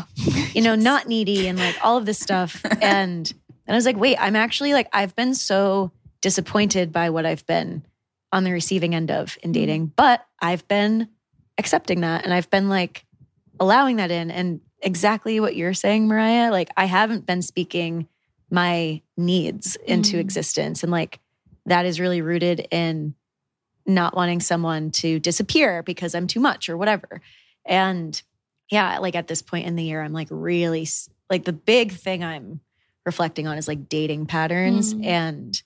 [0.56, 2.62] you know, not needy and like all of this stuff.
[2.82, 3.32] And,
[3.68, 5.92] and I was like, wait, I'm actually like, I've been so
[6.22, 7.86] disappointed by what I've been
[8.32, 11.08] on the receiving end of in dating, but I've been
[11.58, 13.06] accepting that and I've been like
[13.60, 14.30] allowing that in.
[14.32, 18.08] And exactly what you're saying, Mariah, like I haven't been speaking
[18.52, 20.22] my needs into Mm.
[20.22, 20.84] existence.
[20.84, 21.20] And like
[21.66, 23.16] that is really rooted in
[23.86, 27.22] not wanting someone to disappear because I'm too much or whatever.
[27.66, 28.20] And
[28.70, 30.88] yeah, like at this point in the year, I'm like really
[31.30, 32.62] like the big thing I'm
[33.06, 34.94] reflecting on is like dating patterns.
[34.94, 35.06] Mm.
[35.06, 35.64] And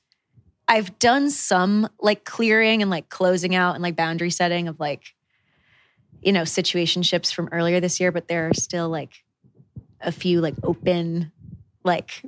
[0.68, 5.16] I've done some like clearing and like closing out and like boundary setting of like,
[6.22, 9.24] you know, situationships from earlier this year, but there are still like
[10.02, 11.32] a few like open,
[11.84, 12.22] like,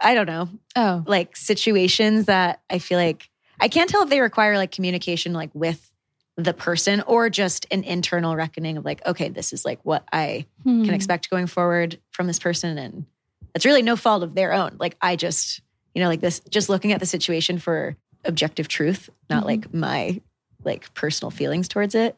[0.00, 3.28] I don't know, Oh, like situations that I feel like
[3.60, 5.92] I can't tell if they require like communication like with
[6.36, 10.46] the person or just an internal reckoning of like, okay, this is like what I
[10.62, 10.84] Hmm.
[10.84, 12.78] can expect going forward from this person.
[12.78, 13.06] And
[13.54, 14.76] it's really no fault of their own.
[14.78, 15.60] Like I just,
[15.94, 19.46] you know, like this, just looking at the situation for objective truth, not Mhm.
[19.46, 20.20] like my
[20.64, 22.16] like personal feelings towards it.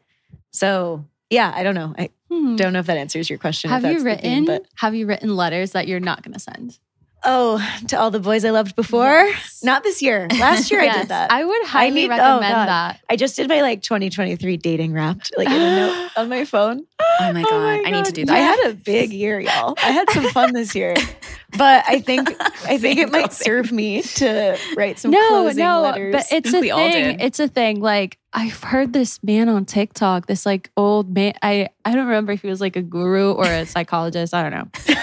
[0.51, 1.95] So yeah, I don't know.
[1.97, 2.55] I Hmm.
[2.57, 3.69] don't know if that answers your question.
[3.71, 4.45] Have you theme, written?
[4.45, 6.77] but have you written letters that you're not going to send?
[7.23, 9.25] Oh, to all the boys I loved before.
[9.25, 9.61] Yes.
[9.63, 10.27] Not this year.
[10.39, 11.31] Last year I did that.
[11.31, 12.67] I would highly need- oh, recommend God.
[12.67, 12.99] that.
[13.09, 16.85] I just did my like 2023 dating wrapped, like in a note on my phone.
[16.99, 18.35] Oh, oh my god, I need to do that.
[18.35, 19.75] I had a big year, y'all.
[19.77, 20.95] I had some fun this year,
[21.57, 22.29] but I think
[22.65, 26.13] I think it might serve me to write some no, closing no, letters.
[26.13, 26.91] but it's a we thing.
[27.17, 27.21] did.
[27.21, 27.81] It's a thing.
[27.81, 31.33] Like I've heard this man on TikTok, this like old man.
[31.41, 34.33] I I don't remember if he was like a guru or a psychologist.
[34.33, 34.95] I don't know.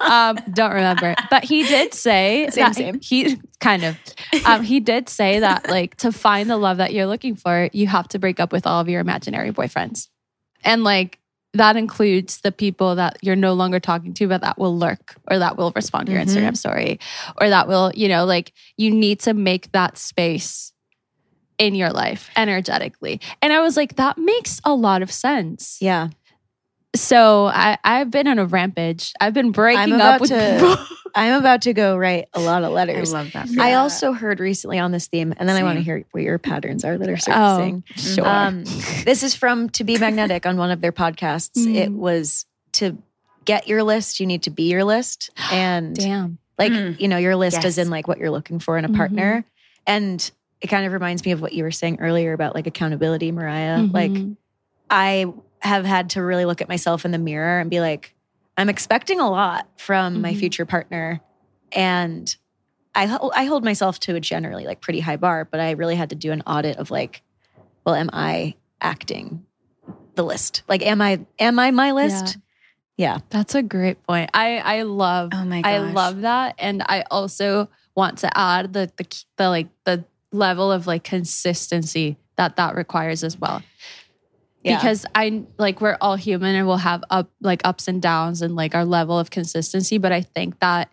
[0.00, 1.14] um, don't remember.
[1.30, 3.00] But he did say Same, that same.
[3.00, 3.96] he kind of
[4.44, 7.86] um, he did say that like to find the love that you're looking for, you
[7.86, 10.08] have to break up with all of your imaginary boyfriends,
[10.64, 11.18] and like
[11.54, 15.38] that includes the people that you're no longer talking to, but that will lurk or
[15.38, 16.26] that will respond to your Mhm.
[16.28, 16.98] Instagram story
[17.40, 20.72] or that will, you know, like you need to make that space
[21.58, 23.20] in your life energetically.
[23.42, 25.76] And I was like, that makes a lot of sense.
[25.80, 26.08] yeah,
[26.94, 29.12] So I, I've been on a rampage.
[29.20, 30.96] I've been breaking up with to- people.
[31.14, 33.12] I'm about to go write a lot of letters.
[33.12, 33.48] I love that.
[33.58, 36.38] I also heard recently on this theme, and then I want to hear what your
[36.38, 37.82] patterns are that are surfacing.
[37.86, 38.14] Oh, surfacing.
[38.24, 38.26] sure.
[38.26, 38.64] Um,
[39.04, 41.50] this is from To Be Magnetic on one of their podcasts.
[41.66, 41.74] Mm.
[41.74, 42.96] It was to
[43.44, 45.28] get your list, you need to be your list.
[45.52, 46.38] And Damn.
[46.58, 46.98] like, Mm.
[46.98, 47.64] you know, your list Yes.
[47.66, 48.96] is in like what you're looking for in a Mhm.
[48.96, 49.44] partner.
[49.86, 50.30] And
[50.62, 53.82] it kind of reminds me of what you were saying earlier about like accountability, Mariah.
[53.82, 54.36] Like, Mhm.
[54.88, 55.26] I
[55.62, 58.14] have had to really look at myself in the mirror and be like,
[58.56, 60.38] I'm expecting a lot from my Mhm.
[60.38, 61.20] future partner.
[61.72, 62.34] And
[62.94, 63.04] I,
[63.34, 66.16] I hold myself to a generally like pretty high bar, but I really had to
[66.16, 67.22] do an audit of like,
[67.86, 69.46] well, am I acting
[70.14, 70.62] the list?
[70.68, 72.36] Like, am I, am I my list?
[72.98, 73.18] Yeah.
[73.30, 74.30] That's a great point.
[74.34, 75.72] I, I love Oh my gosh.
[75.72, 80.70] I love that, and I also want to add the the the like the level
[80.70, 83.62] of like consistency that that requires as well.
[84.62, 84.76] Yeah.
[84.76, 88.54] Because I like we're all human and we'll have up like ups and downs and
[88.54, 90.90] like our level of consistency, but I think that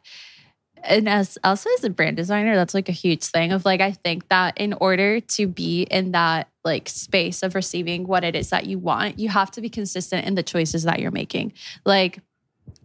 [0.84, 3.92] and as also as a brand designer, that's like a huge thing of like I
[3.92, 8.50] think that in order to be in that like space of receiving what it is
[8.50, 11.54] that you want, you have to be consistent in the choices that you're making.
[11.86, 12.20] Like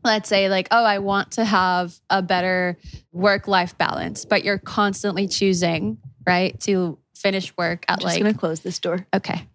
[0.03, 2.78] let's say like oh i want to have a better
[3.12, 8.22] work life balance but you're constantly choosing right to finish work I'm at just like
[8.22, 9.07] going to close this door.
[9.14, 9.47] okay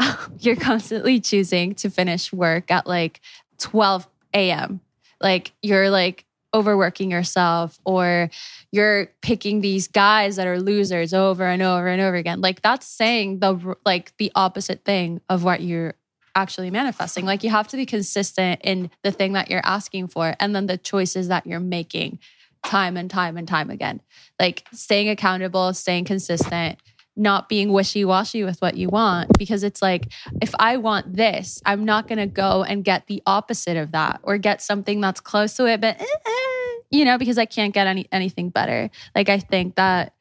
[0.40, 3.20] you're constantly choosing to finish work at like
[3.58, 4.80] 12 a.m
[5.20, 6.24] like you're like
[6.54, 8.30] overworking yourself or
[8.72, 12.86] you're picking these guys that are losers over and over and over again like that's
[12.86, 15.94] saying the like the opposite thing of what you're
[16.36, 17.24] actually manifesting.
[17.24, 20.66] Like you have to be consistent in the thing that you're asking for and then
[20.66, 22.20] the choices that you're making
[22.64, 24.00] time and time and time again.
[24.38, 26.78] Like staying accountable, staying consistent,
[27.16, 29.30] not being wishy washy with what you want.
[29.38, 30.08] Because it's like,
[30.40, 34.20] if I want this, I'm not going to go and get the opposite of that
[34.22, 37.74] or get something that's close to it, but, eh, eh, you know, because I can't
[37.74, 38.90] get any, anything better.
[39.14, 40.14] Like, I think that.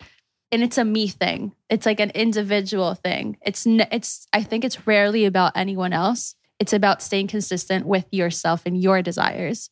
[0.52, 1.54] And it's a me thing.
[1.70, 3.36] It's like an individual thing.
[3.42, 6.36] It's it's I think it's rarely about anyone else.
[6.60, 9.70] It's about staying consistent with yourself and your desires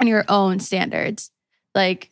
[0.00, 1.30] and your own standards.
[1.74, 2.10] Like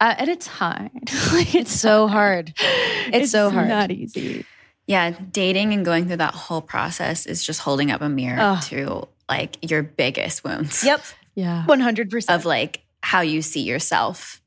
[0.00, 0.90] uh, and it's hard.
[1.32, 2.54] like, it's so hard.
[2.58, 3.68] It's, it's so hard.
[3.68, 4.44] Not easy.
[4.86, 8.60] Yeah, dating and going through that whole process is just holding up a mirror oh.
[8.64, 10.82] to like your biggest wounds.
[10.82, 11.02] Yep.
[11.34, 11.64] Yeah.
[11.68, 12.34] 100%.
[12.34, 14.42] Of like how you see yourself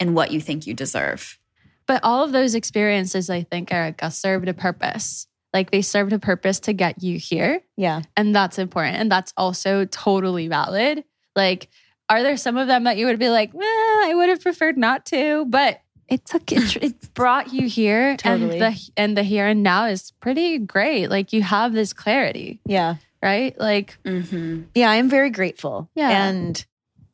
[0.00, 1.38] and what you think you deserve.
[1.86, 5.26] But all of those experiences, I think, Erica, served a purpose.
[5.52, 7.60] Like they served a purpose to get you here.
[7.76, 8.02] Yeah.
[8.16, 8.96] And that's important.
[8.96, 11.04] And that's also totally valid.
[11.36, 11.68] Like
[12.08, 15.06] are there some of them that you would be like, I would have preferred not
[15.06, 18.58] to, but it took it, it brought you here totally.
[18.58, 21.08] and the and the here and now is pretty great.
[21.08, 22.60] Like you have this clarity.
[22.66, 22.96] Yeah.
[23.22, 23.58] Right?
[23.58, 24.62] Like mm-hmm.
[24.74, 25.88] Yeah, I'm very grateful.
[25.94, 26.28] Yeah.
[26.28, 26.64] And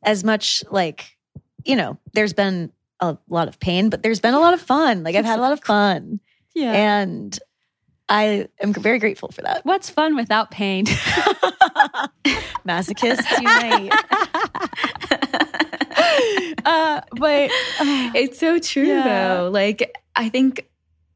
[0.03, 1.17] as much like,
[1.63, 5.03] you know, there's been a lot of pain, but there's been a lot of fun.
[5.03, 6.19] Like I've had a lot of fun.
[6.53, 6.73] Yeah.
[6.73, 7.39] And
[8.11, 9.65] I am very grateful for that.
[9.65, 10.85] What's fun without pain?
[12.67, 13.93] Masochists unite.
[16.65, 17.49] uh, but
[17.79, 19.03] uh, it's so true yeah.
[19.37, 19.49] though.
[19.49, 20.67] Like I think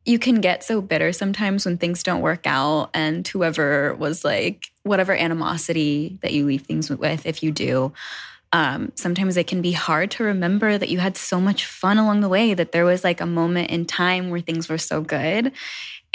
[0.06, 4.68] you can get so bitter sometimes when things don't work out and whoever was like
[4.84, 7.92] whatever animosity that you leave things with if you do
[8.56, 12.22] um, sometimes it can be hard to remember that you had so much fun along
[12.22, 15.52] the way that there was like a moment in time where things were so good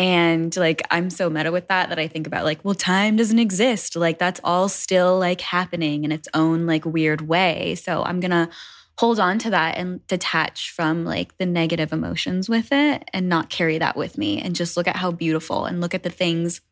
[0.01, 3.39] and like, I'm so meta with that that I think about like, well, time doesn't
[3.39, 3.97] exist.
[3.97, 7.75] Like, that's all still like happening in its own like weird way.
[7.75, 8.49] So I'm going to
[8.97, 13.51] hold on to that and detach from like the negative emotions with it and not
[13.51, 16.63] carry that with me and just look at how beautiful and look at the things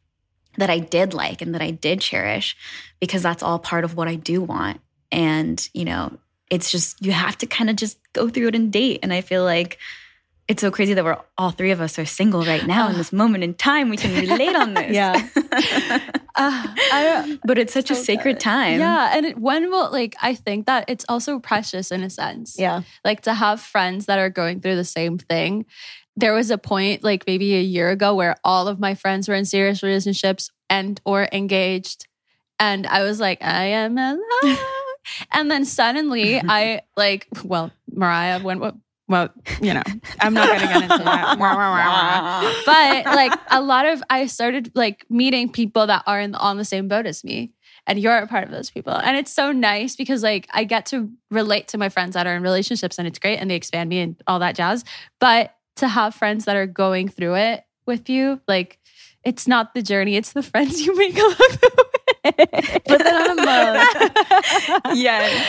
[0.57, 2.57] that I did like and that I did cherish
[2.99, 4.81] because that's all part of what I do want.
[5.12, 6.16] And, you know,
[6.51, 9.01] it's just, you have to kind of just go through it and date.
[9.03, 9.76] And I feel like,
[10.49, 13.12] it's so crazy that we're all three of us are single right now in this
[13.22, 13.90] moment in time.
[13.90, 14.92] We can relate on this.
[14.92, 15.28] yeah.
[16.36, 18.40] uh, but it's such so a sacred good.
[18.40, 18.80] time.
[18.80, 19.11] Yeah.
[19.14, 22.57] And it, when will, like, I think that it's also precious in a sense.
[22.59, 22.82] Yeah.
[23.05, 25.66] Like to have friends that are going through the same thing.
[26.16, 29.34] There was a point, like maybe a year ago, where all of my friends were
[29.34, 32.09] in serious relationships and or engaged.
[32.59, 34.20] And I was like, I am alone.
[35.32, 39.30] and then suddenly I like, well, Mariah, when well,
[39.61, 39.82] you know,
[40.20, 41.38] I'm not going to get into that.
[42.66, 46.64] but like a lot of, I started like meeting people that are in, on the
[46.64, 47.52] same boat as me.
[47.86, 48.92] And you're a part of those people.
[48.92, 52.36] And it's so nice because like I get to relate to my friends that are
[52.36, 54.84] in relationships and it's great and they expand me and all that jazz.
[55.20, 58.78] But to have friends that are going through it with you, like
[59.24, 62.07] it's not the journey, it's the friends you make along the way.
[62.25, 63.43] Put that on a
[64.85, 64.97] mug.
[64.97, 65.45] yeah.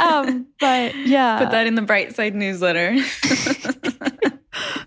[0.00, 1.38] Um, but yeah.
[1.38, 2.96] Put that in the Bright Side newsletter.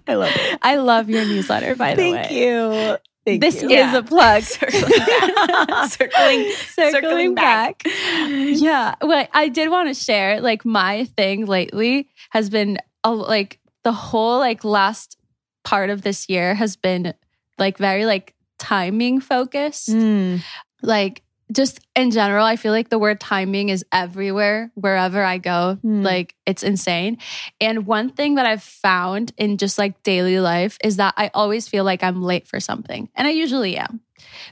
[0.08, 0.60] I love it.
[0.62, 2.12] I love your newsletter, by the way.
[2.14, 2.98] Thank you.
[3.26, 3.68] Thank this you.
[3.68, 3.98] is yeah.
[3.98, 4.42] a plug.
[4.44, 5.90] circling back.
[5.90, 7.84] circling, circling, circling back.
[7.84, 7.94] back.
[8.24, 8.96] Yeah.
[9.02, 13.92] Well, I did want to share like my thing lately has been a, like the
[13.92, 15.18] whole like last
[15.66, 17.14] part of this year has been
[17.58, 19.90] like very like timing focused.
[19.90, 20.42] Mm.
[20.82, 21.22] Like
[21.52, 25.78] just in general, I feel like the word timing is everywhere, wherever I go.
[25.84, 26.04] Mm.
[26.04, 27.18] Like it's insane.
[27.62, 31.68] And one thing that I've found in just like daily life is that I always
[31.68, 33.10] feel like I'm late for something.
[33.16, 34.02] And I usually am.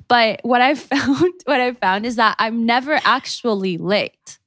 [0.07, 4.39] But what I've found, what I've found is that I'm never actually late.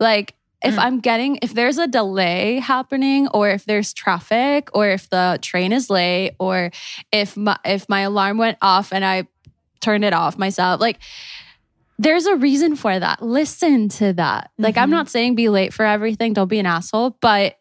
[0.00, 0.78] Like if mm.
[0.78, 5.72] I'm getting, if there's a delay happening, or if there's traffic, or if the train
[5.72, 6.70] is late, or
[7.12, 9.28] if my if my alarm went off and I
[9.80, 10.98] turned it off myself, like
[11.98, 13.22] there's a reason for that.
[13.22, 14.50] Listen to that.
[14.58, 14.82] Like, mm-hmm.
[14.82, 17.58] I'm not saying be late for everything, don't be an asshole, but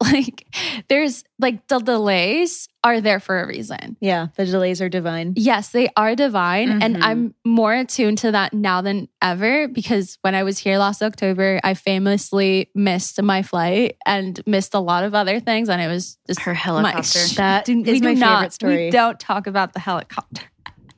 [0.02, 0.46] like,
[0.88, 3.96] there's like the delays are there for a reason.
[4.00, 5.34] Yeah, the delays are divine.
[5.36, 6.68] Yes, they are divine.
[6.68, 6.82] Mm-hmm.
[6.82, 11.02] And I'm more attuned to that now than ever because when I was here last
[11.02, 15.68] October, I famously missed my flight and missed a lot of other things.
[15.68, 17.18] And it was just her helicopter.
[17.18, 18.84] My, that is my not, favorite story.
[18.86, 20.42] We don't talk about the helicopter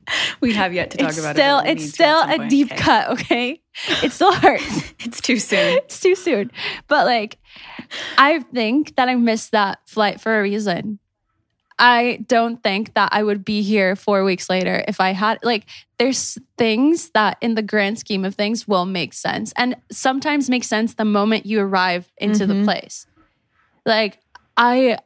[0.41, 1.71] we have yet to talk it's about still, it.
[1.71, 2.81] It's still a deep okay.
[2.81, 3.61] cut, okay?
[4.03, 4.93] It still hurts.
[4.99, 5.77] it's too soon.
[5.77, 6.51] It's too soon.
[6.87, 7.37] But like,
[8.17, 10.99] I think that I missed that flight for a reason.
[11.79, 15.65] I don't think that I would be here four weeks later if I had, like,
[15.97, 20.63] there's things that in the grand scheme of things will make sense and sometimes make
[20.63, 22.47] sense the moment you arrive into Mhm.
[22.47, 23.07] the place.
[23.83, 24.19] Like,
[24.55, 24.99] I,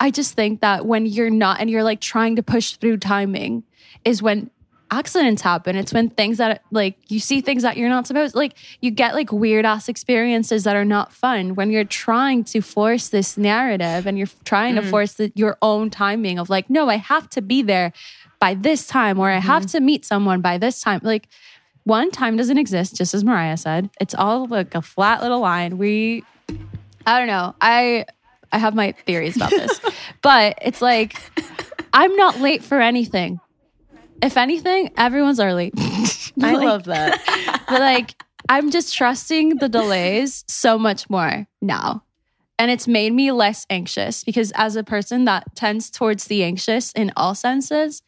[0.00, 3.62] I just think that when you're not and you're like trying to push through timing
[4.04, 4.50] is when
[4.90, 5.74] accidents happen.
[5.74, 9.14] It's when things that like you see things that you're not supposed like you get
[9.14, 14.06] like weird ass experiences that are not fun when you're trying to force this narrative
[14.06, 14.90] and you're trying to Mm.
[14.90, 17.92] force the, your own timing of like no, I have to be there
[18.38, 21.00] by this time or I have to meet someone by this time.
[21.02, 21.26] Like
[21.82, 23.90] one time doesn't exist just as Mariah said.
[24.00, 25.78] It's all like a flat little line.
[25.78, 26.22] We
[27.04, 27.56] I don't know.
[27.60, 28.06] I
[28.52, 29.80] I have my theories about this.
[30.22, 31.16] but it's like
[31.92, 33.40] I'm not late for anything.
[34.22, 35.72] If anything, everyone's early.
[35.76, 37.64] I Like, love that.
[37.68, 38.14] but like
[38.48, 42.02] I'm just trusting the delays so much more now.
[42.58, 46.90] And it's made me less anxious because as a person that tends towards the anxious
[46.92, 48.02] in all senses,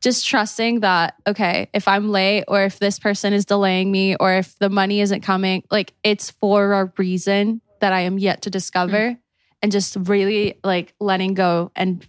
[0.00, 4.34] just trusting that, okay, if I'm late or if this person is delaying me or
[4.34, 8.50] if the money isn't coming, like it's for a reason that I am yet to
[8.50, 9.18] discover mm.
[9.62, 12.06] and just really like letting go and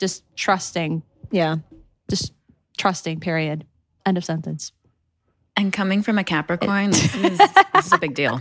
[0.00, 1.56] just trusting, Yeah.
[2.80, 3.66] Trusting, period.
[4.06, 4.72] End of sentence.
[5.54, 7.38] And coming from a Capricorn, this is,
[7.74, 8.40] this is a big deal.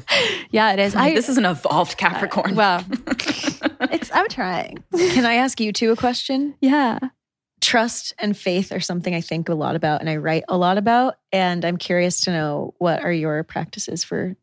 [0.52, 0.96] Yeah, it is.
[0.96, 2.56] I, this is an evolved uh, Capricorn.
[2.56, 2.84] Well,
[3.92, 4.82] it's I'm trying.
[4.96, 6.56] Can I ask you two a question?
[6.62, 7.00] Yeah.
[7.60, 10.78] Trust and faith are something I think a lot about and I write a lot
[10.78, 11.16] about.
[11.34, 14.38] And I'm curious to know what are your practices for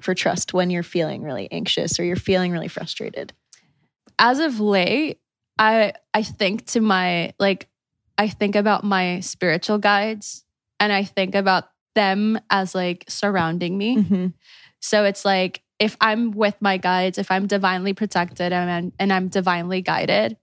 [0.00, 3.32] for trust when you're feeling really anxious or you're feeling really frustrated.
[4.18, 5.20] As of late,
[5.58, 7.68] I I think to my like
[8.18, 10.44] I think about my spiritual guides
[10.80, 13.96] and I think about them as like surrounding me.
[13.98, 14.26] Mm-hmm.
[14.80, 19.12] So it's like if I'm with my guides, if I'm divinely protected and I'm, and
[19.12, 20.36] I'm divinely guided,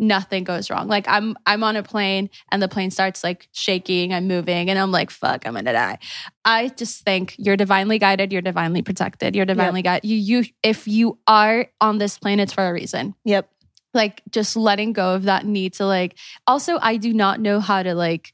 [0.00, 0.88] nothing goes wrong.
[0.88, 4.78] Like I'm I'm on a plane and the plane starts like shaking, I'm moving and
[4.78, 5.98] I'm like fuck, I'm going to die.
[6.44, 10.08] I just think you're divinely guided, you're divinely protected, you're divinely guided.
[10.08, 13.14] You you if you are on this plane it's for a reason.
[13.24, 13.48] Yep.
[13.92, 16.16] Like just letting go of that need to like
[16.46, 18.32] also I do not know how to like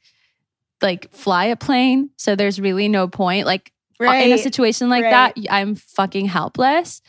[0.81, 5.33] like fly a plane, so there's really no point like in a situation like right.
[5.35, 7.01] that, I'm fucking helpless.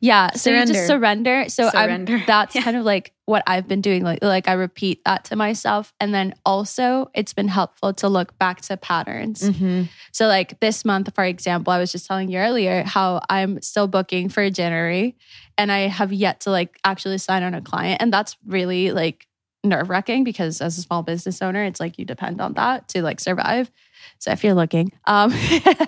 [0.00, 0.32] Yeah.
[0.32, 1.48] So you just surrender.
[1.48, 2.14] So Surrender.
[2.14, 2.62] I'm that's Yeah.
[2.62, 4.02] kind of like what I've been doing.
[4.02, 5.92] Like like I repeat that to myself.
[6.00, 9.42] And then also it's been helpful to look back to patterns.
[9.42, 9.84] Mm-hmm.
[10.12, 13.86] So like this month, for example, I was just telling you earlier how I'm still
[13.86, 15.16] booking for January
[15.56, 18.02] and I have yet to like actually sign on a client.
[18.02, 19.26] And that's really like
[19.64, 23.02] nerve wracking because as a small business owner, it's like you depend on that to
[23.02, 23.70] like survive.
[24.18, 25.32] So if you're looking, um,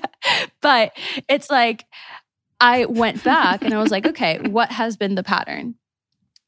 [0.60, 0.92] but
[1.28, 1.84] it's like
[2.64, 5.74] I went back and I was like, okay, what has been the pattern?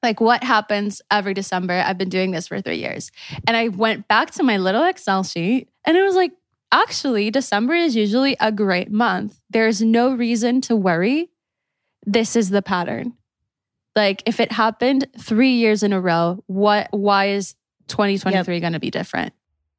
[0.03, 1.75] Like what happens every December?
[1.75, 3.13] I've been doing this for three years.
[3.47, 6.33] And I went back to my little Excel sheet and it was like,
[6.73, 9.39] actually, December is usually a great month.
[9.51, 11.29] There's no reason to worry.
[12.07, 13.13] This is the pattern.
[13.95, 17.55] Like if it happened three years in a row, what why is
[17.89, 19.35] 2023 going to be different?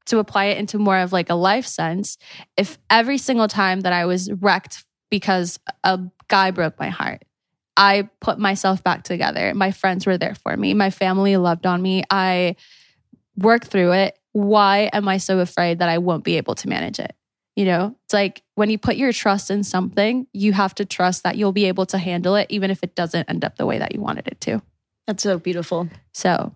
[0.05, 2.19] To apply it into more of like a life sense,
[2.57, 7.23] if every single time that I was wrecked because a guy broke my heart,
[7.75, 9.53] I put myself back together.
[9.53, 10.73] My friends were there for me.
[10.73, 12.03] My family loved on me.
[12.09, 12.55] I
[13.37, 14.17] worked through it.
[14.31, 17.15] Why am I so afraid that I won't be able to manage it?
[17.55, 21.23] You know, it's like when you put your trust in something, you have to trust
[21.23, 23.79] that you'll be able to handle it, even if it doesn't end up the way
[23.79, 24.61] that you wanted it to.
[25.07, 25.87] That's so beautiful.
[26.13, 26.53] So,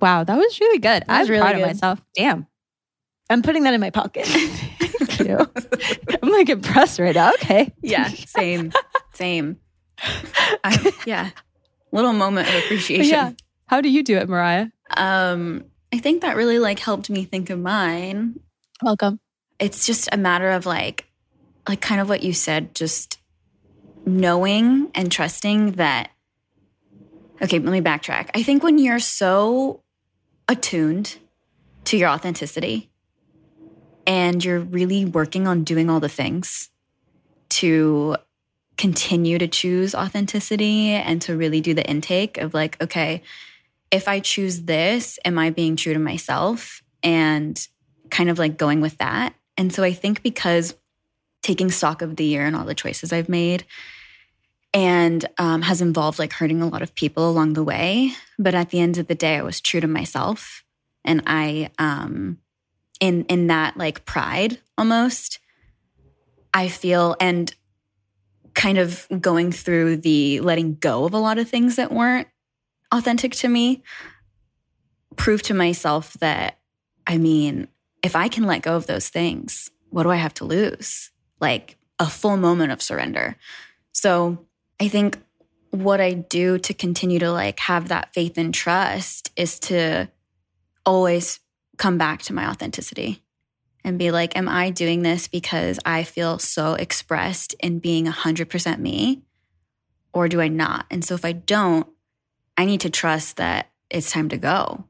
[0.00, 1.04] wow, that was really good.
[1.08, 1.62] Was I'm really proud good.
[1.62, 2.02] of myself.
[2.14, 2.46] Damn.
[3.30, 4.26] I'm putting that in my pocket.
[5.08, 5.38] Thank you.
[6.22, 7.32] I'm like impressed right now.
[7.34, 7.72] Okay.
[7.82, 8.72] yeah, same,
[9.18, 9.58] same.
[10.00, 11.30] I, yeah,
[11.92, 13.10] little moment of appreciation.
[13.10, 13.32] Yeah.
[13.66, 14.68] How do you do it, Mariah?
[14.96, 18.40] Um, I think that really like helped me think of mine.
[18.82, 19.20] Welcome.
[19.58, 21.06] It's just a matter of like,
[21.68, 23.18] like kind of what you said, just
[24.06, 26.10] knowing and trusting that.
[27.42, 28.30] Okay, let me backtrack.
[28.34, 29.82] I think when you're so
[30.48, 31.18] attuned
[31.84, 32.90] to your authenticity
[34.06, 36.70] and you're really working on doing all the things
[37.50, 38.16] to
[38.78, 43.22] continue to choose authenticity and to really do the intake of like, okay,
[43.90, 46.82] if I choose this, am I being true to myself?
[47.02, 47.60] And
[48.10, 49.34] kind of like going with that.
[49.56, 50.74] And so I think because
[51.42, 53.64] taking stock of the year and all the choices I've made
[54.72, 58.12] and um, has involved like hurting a lot of people along the way.
[58.38, 60.62] But at the end of the day, I was true to myself.
[61.04, 62.38] And I, um,
[63.00, 65.38] in, in that like pride almost,
[66.52, 67.54] I feel and
[68.58, 72.26] kind of going through the letting go of a lot of things that weren't
[72.92, 73.84] authentic to me.
[75.16, 76.58] prove to myself that,
[77.06, 77.68] I mean,
[78.02, 81.10] if I can let go of those things, what do I have to lose?
[81.40, 83.36] Like a full moment of surrender.
[83.92, 84.46] So
[84.80, 85.18] I think
[85.70, 90.08] what I do to continue to like have that faith and trust is to
[90.86, 91.40] always
[91.76, 93.22] come back to my authenticity
[93.88, 98.78] and be like, am I doing this because I feel so expressed in being 100%
[98.78, 99.22] me?
[100.12, 100.84] Or do I not?
[100.90, 101.86] And so if I don't,
[102.58, 104.84] I need to trust that it's time to go.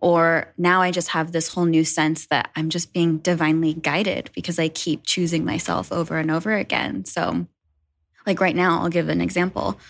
[0.00, 4.30] Or now I just have this whole new sense that I'm just being divinely guided
[4.32, 7.04] because I keep choosing myself over and over again.
[7.04, 7.48] So,
[8.26, 9.80] like right now, I'll give an example.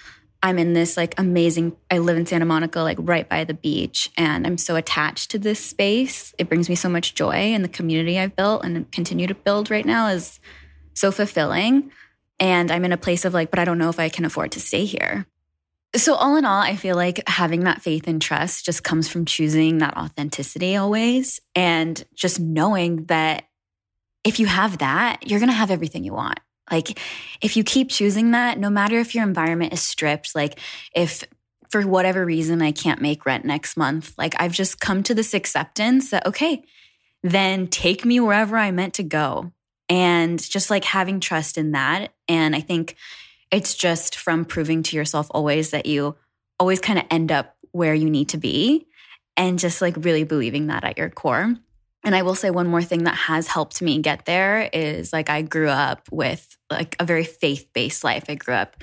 [0.43, 4.11] I'm in this like amazing, I live in Santa Monica, like right by the beach,
[4.17, 6.35] and I'm so attached to this space.
[6.39, 9.71] It brings me so much joy, and the community I've built and continue to build
[9.71, 10.39] right now is
[10.95, 11.91] so fulfilling.
[12.39, 14.53] And I'm in a place of like, but I don't know if I can afford
[14.53, 15.27] to stay here.
[15.95, 19.25] So, all in all, I feel like having that faith and trust just comes from
[19.25, 23.45] choosing that authenticity always and just knowing that
[24.23, 26.41] if you have that, you're going to have everything you want.
[26.71, 26.99] Like,
[27.41, 30.59] if you keep choosing that, no matter if your environment is stripped, like,
[30.95, 31.25] if
[31.71, 35.35] for whatever reason I can't make rent next month, like, I've just come to this
[35.35, 36.65] acceptance that, okay,
[37.23, 39.53] then take me wherever I'm meant to go.
[39.89, 42.13] And just like having trust in that.
[42.27, 42.97] And I think
[43.53, 46.17] it's just from proving to yourself always that you
[46.59, 48.87] always kind of end up where you need to be
[49.37, 51.55] and just like really believing that at your core.
[52.05, 55.29] And I will say one more thing that has helped me get there is like
[55.29, 58.25] I grew up with like a very faith based life.
[58.29, 58.77] I grew up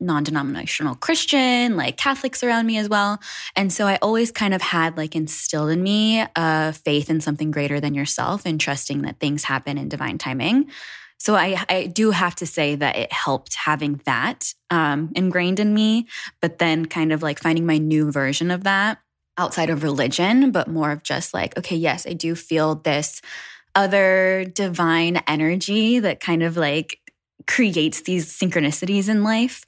[0.00, 3.20] non denominational Christian, like Catholics around me as well.
[3.56, 7.50] And so I always kind of had like instilled in me a faith in something
[7.50, 10.70] greater than yourself and trusting that things happen in divine timing.
[11.18, 15.72] So I, I do have to say that it helped having that um, ingrained in
[15.72, 16.06] me,
[16.42, 18.98] but then kind of like finding my new version of that
[19.38, 23.22] outside of religion, but more of just like, okay, yes, I do feel this
[23.74, 27.00] other divine energy that kind of like
[27.46, 29.64] creates these synchronicities in life.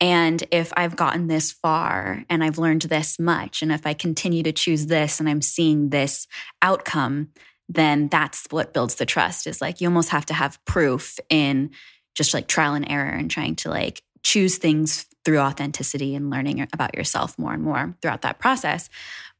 [0.00, 4.42] And if I've gotten this far and I've learned this much, and if I continue
[4.42, 6.26] to choose this and I'm seeing this
[6.60, 7.28] outcome,
[7.68, 11.70] then that's what builds the trust is like you almost have to have proof in
[12.14, 16.66] just like trial and error and trying to like choose things through authenticity and learning
[16.72, 18.90] about yourself more and more throughout that process.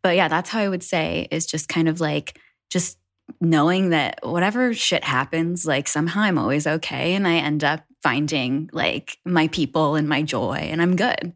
[0.03, 2.39] But yeah, that's how I would say is just kind of like
[2.71, 2.99] just
[3.41, 8.69] knowing that whatever shit happens, like somehow I'm always okay and I end up finding
[8.73, 11.35] like my people and my joy and I'm good.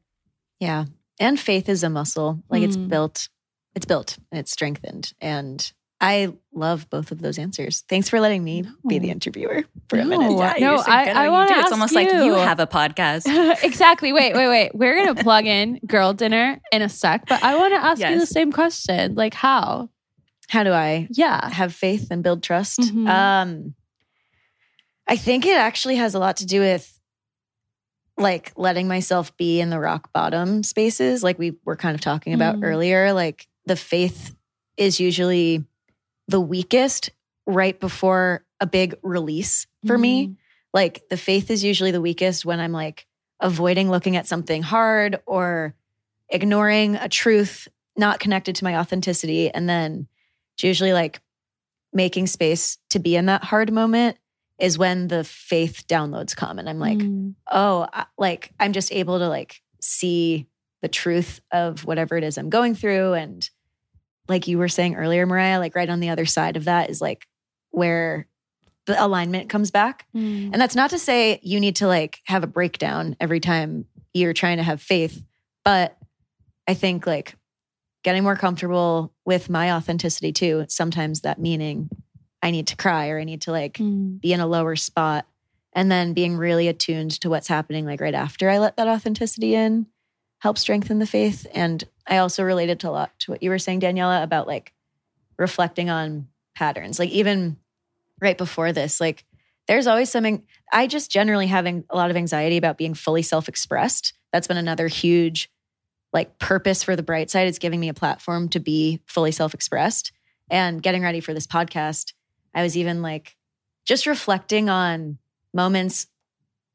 [0.60, 0.86] Yeah.
[1.18, 2.42] And faith is a muscle.
[2.50, 2.66] Like mm.
[2.66, 3.28] it's built,
[3.74, 5.12] it's built and it's strengthened.
[5.20, 7.82] And I love both of those answers.
[7.88, 8.70] Thanks for letting me no.
[8.86, 10.36] be the interviewer for no, a minute.
[10.36, 11.58] Yeah, no, I, I want to.
[11.58, 12.00] It's almost you.
[12.00, 13.62] like you have a podcast.
[13.62, 14.12] exactly.
[14.12, 14.74] Wait, wait, wait.
[14.74, 18.12] We're gonna plug in girl dinner in a sec, but I want to ask yes.
[18.12, 19.14] you the same question.
[19.14, 19.88] Like, how?
[20.48, 21.08] How do I?
[21.10, 22.80] Yeah, have faith and build trust.
[22.80, 23.06] Mm-hmm.
[23.08, 23.74] Um,
[25.06, 26.92] I think it actually has a lot to do with
[28.18, 32.32] like letting myself be in the rock bottom spaces, like we were kind of talking
[32.32, 32.64] about mm.
[32.64, 33.12] earlier.
[33.12, 34.34] Like the faith
[34.76, 35.64] is usually
[36.28, 37.10] the weakest
[37.46, 40.02] right before a big release for mm-hmm.
[40.02, 40.36] me.
[40.72, 43.06] Like the faith is usually the weakest when I'm like
[43.40, 45.74] avoiding looking at something hard or
[46.28, 49.50] ignoring a truth not connected to my authenticity.
[49.50, 50.08] And then
[50.56, 51.20] it's usually like
[51.92, 54.16] making space to be in that hard moment
[54.58, 56.58] is when the faith downloads come.
[56.58, 57.34] And I'm like, mm.
[57.50, 60.46] oh, I, like I'm just able to like see
[60.80, 63.48] the truth of whatever it is I'm going through and
[64.28, 67.00] like you were saying earlier, Mariah, like right on the other side of that is
[67.00, 67.26] like
[67.70, 68.26] where
[68.86, 70.06] the alignment comes back.
[70.14, 70.50] Mm.
[70.52, 73.84] And that's not to say you need to like have a breakdown every time
[74.14, 75.22] you're trying to have faith,
[75.64, 75.96] but
[76.66, 77.36] I think like
[78.06, 80.64] getting more comfortable with my authenticity too.
[80.68, 81.90] Sometimes that meaning
[82.40, 84.20] I need to cry or I need to like mm.
[84.20, 85.26] be in a lower spot
[85.72, 89.56] and then being really attuned to what's happening like right after I let that authenticity
[89.56, 89.86] in
[90.38, 93.58] help strengthen the faith and I also related to a lot to what you were
[93.58, 94.72] saying, Daniela, about like
[95.36, 97.00] reflecting on patterns.
[97.00, 97.56] Like even
[98.20, 99.24] right before this, like
[99.66, 104.12] there's always something I just generally having a lot of anxiety about being fully self-expressed.
[104.32, 105.50] That's been another huge
[106.16, 107.46] like purpose for the bright side.
[107.46, 110.12] It's giving me a platform to be fully self-expressed.
[110.50, 112.14] And getting ready for this podcast,
[112.54, 113.36] I was even like
[113.84, 115.18] just reflecting on
[115.52, 116.06] moments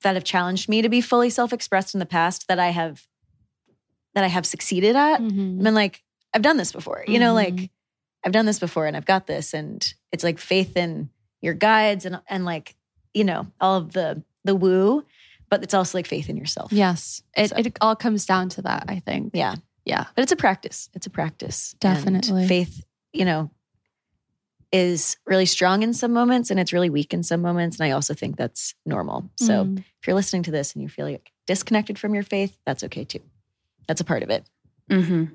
[0.04, 3.08] that have challenged me to be fully self-expressed in the past that I have
[4.14, 5.22] that I have succeeded at.
[5.22, 5.58] Mm-hmm.
[5.58, 6.04] I've been like,
[6.36, 7.22] I've done this before, you mm-hmm.
[7.22, 7.66] know, like mm-hmm.
[8.24, 9.56] I've done this before and I've got this.
[9.56, 11.10] And it's like faith in
[11.42, 12.76] your guides and and like,
[13.16, 15.04] you know, all of the the woo,
[15.52, 16.72] but it's also like faith in yourself.
[16.74, 17.22] Yes.
[17.38, 17.58] It so.
[17.58, 19.32] it all comes down to that, I think.
[19.36, 19.56] Yeah.
[19.86, 20.06] Yeah.
[20.16, 20.90] But it's a practice.
[20.96, 21.74] It's a practice.
[21.84, 22.48] And Definitely.
[22.48, 22.84] faith,
[23.14, 23.52] you know,
[24.72, 27.78] is really strong in some moments and it's really weak in some moments.
[27.80, 29.30] And I also think that's normal.
[29.36, 29.80] So Mm.
[29.80, 33.04] if you're listening to this and you feel like disconnected from your faith, that's okay
[33.04, 33.20] too.
[33.88, 34.46] That's a part of it.
[34.90, 35.26] hmm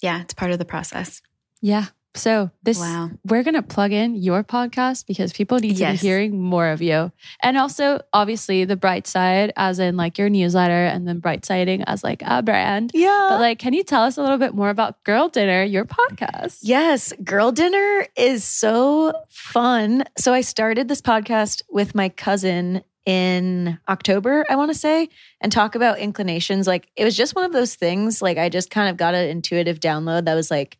[0.00, 1.20] Yeah, it's part of the process.
[1.60, 1.86] yeah.
[2.14, 3.10] So this Wow.
[3.24, 6.00] we're gonna plug in your podcast because people need to Yes.
[6.00, 7.12] be hearing more of you.
[7.42, 12.02] And also obviously the bright side, as in like your newsletter and then Brightsiding as
[12.02, 12.90] like a brand.
[12.94, 13.26] Yeah.
[13.30, 16.58] But like, can you tell us a little bit more about Girl Dinner, your podcast?
[16.62, 20.04] Yes, girl dinner is so fun.
[20.16, 25.08] So I started this podcast with my cousin in October, I want to say,
[25.40, 26.66] and talk about inclinations.
[26.66, 28.20] Like it was just one of those things.
[28.20, 30.76] Like I just kind of got an intuitive download that was like,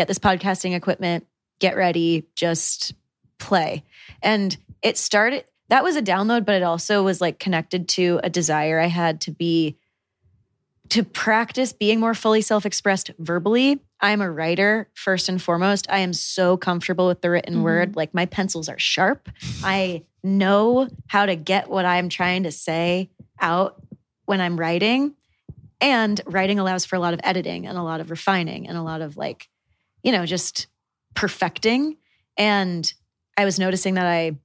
[0.00, 1.26] get this podcasting equipment,
[1.58, 2.94] get ready, just
[3.38, 3.84] play.
[4.22, 8.30] And it started, that was a download, but it also was like connected to a
[8.30, 9.76] desire I had to be
[10.88, 13.78] to practice being more fully self expressed verbally.
[14.00, 15.86] I'm a writer first and foremost.
[15.90, 17.62] I am so comfortable with the written Mhm.
[17.62, 17.94] word.
[17.94, 19.28] Like my pencils are sharp.
[19.62, 23.82] I know how to get what I'm trying to say out
[24.24, 25.14] when I'm writing.
[25.78, 28.82] And writing allows for a lot of editing and a lot of refining and a
[28.82, 29.50] lot of like,
[30.02, 30.66] you know, just
[31.14, 31.96] perfecting.
[32.36, 32.92] And
[33.36, 34.36] I was noticing that I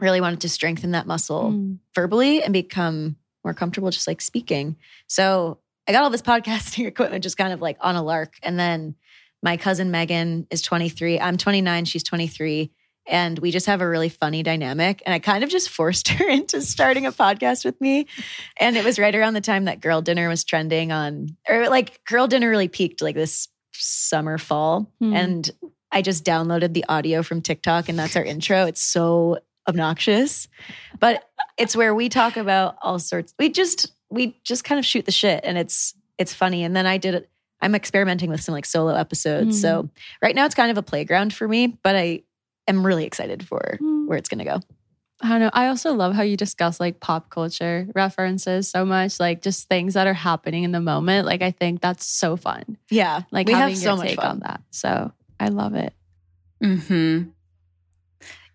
[0.00, 1.78] really wanted to strengthen that muscle Mm.
[1.94, 4.76] verbally and become more comfortable just like speaking.
[5.06, 8.34] So I got all this podcasting equipment just kind of like on a lark.
[8.42, 8.94] And then
[9.42, 11.18] my cousin Megan is 23.
[11.20, 11.84] I'm 29.
[11.84, 12.70] She's 23.
[13.08, 15.02] And we just have a really funny dynamic.
[15.04, 18.06] And I kind of just forced her into starting a podcast with me.
[18.58, 22.04] And it was right around the time that Girl Dinner was trending on, or like
[22.04, 24.90] Girl Dinner really peaked like this summer, fall.
[25.00, 25.14] Hmm.
[25.14, 25.50] And
[25.90, 28.66] I just downloaded the audio from TikTok and that's our intro.
[28.66, 29.38] It's so
[29.68, 30.48] obnoxious.
[30.98, 31.28] But
[31.58, 33.34] it's where we talk about all sorts.
[33.38, 36.64] We just we just kind of shoot the shit and it's it's funny.
[36.64, 37.28] And then I did it.
[37.60, 39.58] I'm experimenting with some like solo episodes.
[39.58, 39.60] Mm.
[39.60, 39.90] So
[40.22, 42.22] right now it's kind of a playground for me, but I
[42.66, 44.06] am really excited for Mm.
[44.06, 44.60] where it's gonna go.
[45.22, 45.50] I don't know.
[45.52, 49.94] I also love how you discuss like pop culture references so much, like just things
[49.94, 51.26] that are happening in the moment.
[51.26, 52.76] Like I think that's so fun.
[52.90, 53.22] Yeah.
[53.30, 54.26] Like we having have your so much take fun.
[54.26, 54.62] on that.
[54.70, 55.94] So I love it.
[56.60, 57.22] hmm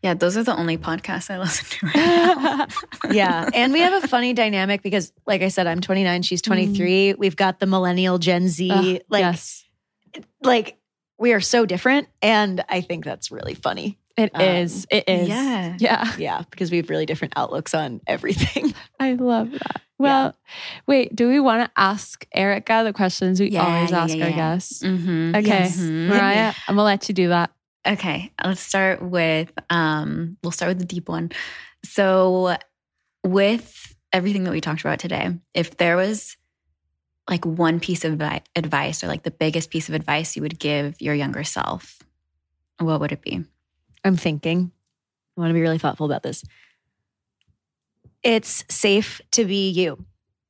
[0.04, 2.68] Yeah, those are the only podcasts I listen to right now.
[3.12, 3.50] yeah.
[3.54, 7.14] And we have a funny dynamic because like I said, I'm 29, she's 23.
[7.14, 8.70] We've got the millennial Gen Z.
[8.72, 9.64] Ugh, like yes,
[10.42, 10.78] like
[11.18, 12.10] we are so different.
[12.22, 13.98] And I think that's really funny.
[14.18, 14.86] It um, is.
[14.90, 15.30] It is.
[15.30, 15.78] Yeah.
[15.80, 16.14] Yeah.
[16.18, 18.74] Yeah, because we have really different outlooks on everything.
[19.00, 19.82] I love that.
[20.00, 20.36] Well,
[20.86, 24.30] wait, do we want to ask Erica the questions we Yeah, always ask yeah, our
[24.30, 24.36] yeah.
[24.36, 24.82] guests?
[24.84, 25.48] hmm Okay.
[25.48, 25.80] Yes.
[25.80, 27.52] Mariah, I'm going to let you do that.
[27.88, 31.32] Okay, let's start with um we'll start with the deep one.
[31.86, 32.58] So
[33.24, 36.36] with everything that we talked about today, if there was
[37.30, 38.22] like one piece of
[38.56, 42.00] advice or like the biggest piece of advice you would give your younger self,
[42.80, 43.44] what would it be?
[44.08, 44.72] I'm thinking.
[45.38, 46.44] I want to be really thoughtful about this.
[48.24, 50.04] It's safe to be you.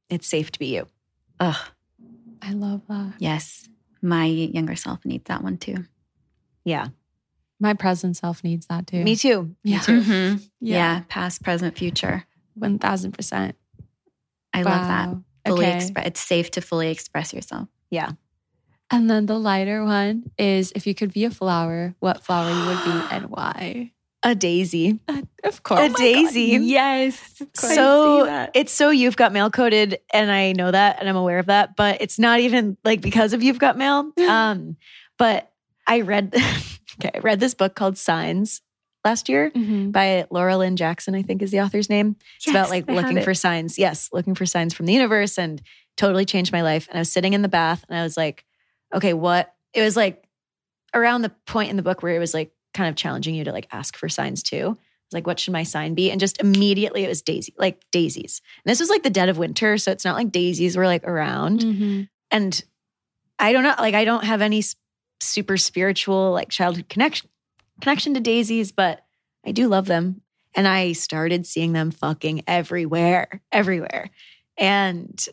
[0.09, 0.87] It's safe to be you.
[1.39, 1.55] Ugh,
[2.41, 3.13] I love that.
[3.19, 3.67] yes.
[4.01, 5.85] My younger self needs that one too.
[6.63, 6.87] Yeah.
[7.59, 9.03] My present self needs that too.
[9.03, 9.55] Me too.
[9.63, 9.77] Yeah.
[9.79, 10.01] Me too.
[10.01, 10.49] Mhm.
[10.61, 11.01] Yeah.
[11.09, 12.23] past, present, future.
[12.59, 13.53] 1000%.
[14.53, 15.15] I love that.
[15.47, 15.77] Fully Okay.
[15.77, 17.67] expre- it's safe to fully express yourself.
[17.89, 18.11] Yeah.
[18.89, 22.65] And then the lighter one is if you could be a flower, what flower you
[22.67, 23.91] would be and why?
[24.23, 24.99] A daisy.
[25.43, 25.79] Of course.
[25.81, 26.57] A daisy.
[26.61, 27.41] Yes.
[27.53, 31.45] So it's so you've got mail coded, and I know that, and I'm aware of
[31.45, 31.75] that.
[31.75, 34.11] But it's not even like because of you've got mail.
[34.27, 34.75] Um,
[35.19, 35.51] but
[35.85, 36.33] I read,
[36.99, 38.61] okay, I read this book called Signs
[39.05, 39.91] last year Mhm.
[39.91, 41.13] by Laura Lynne Jackson.
[41.15, 42.15] I think is the author's name.
[42.37, 43.77] It's about like looking for signs.
[43.77, 45.61] Yes, looking for signs from the universe, and
[45.95, 46.87] totally changed my life.
[46.89, 48.43] And I was sitting in the bath, and I was like,
[48.93, 49.53] okay, what?
[49.73, 50.23] It was like
[50.93, 53.51] around the point in the book where it was like kind of challenging you to
[53.51, 54.65] like ask for signs too.
[54.65, 56.11] I was like, what should my sign be?
[56.11, 58.41] And just immediately it was daisy, like daisies.
[58.63, 59.77] And this was like the dead of winter.
[59.77, 61.61] So it's not like daisies were like around.
[61.61, 62.09] Mhm.
[62.29, 62.63] And
[63.39, 64.63] I don't know, like I don't have any
[65.21, 67.29] super spiritual like childhood connection
[67.81, 69.03] connection to daisies, but
[69.45, 70.21] I do love them.
[70.55, 74.09] And I started seeing them fucking everywhere, everywhere.
[74.57, 75.23] And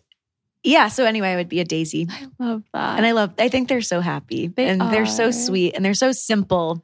[0.64, 2.06] yeah, so anyway, I would be a daisy.
[2.10, 2.96] I love that.
[2.96, 5.94] And I love, I think they're so happy They and they're so sweet and they're
[5.94, 6.82] so simple.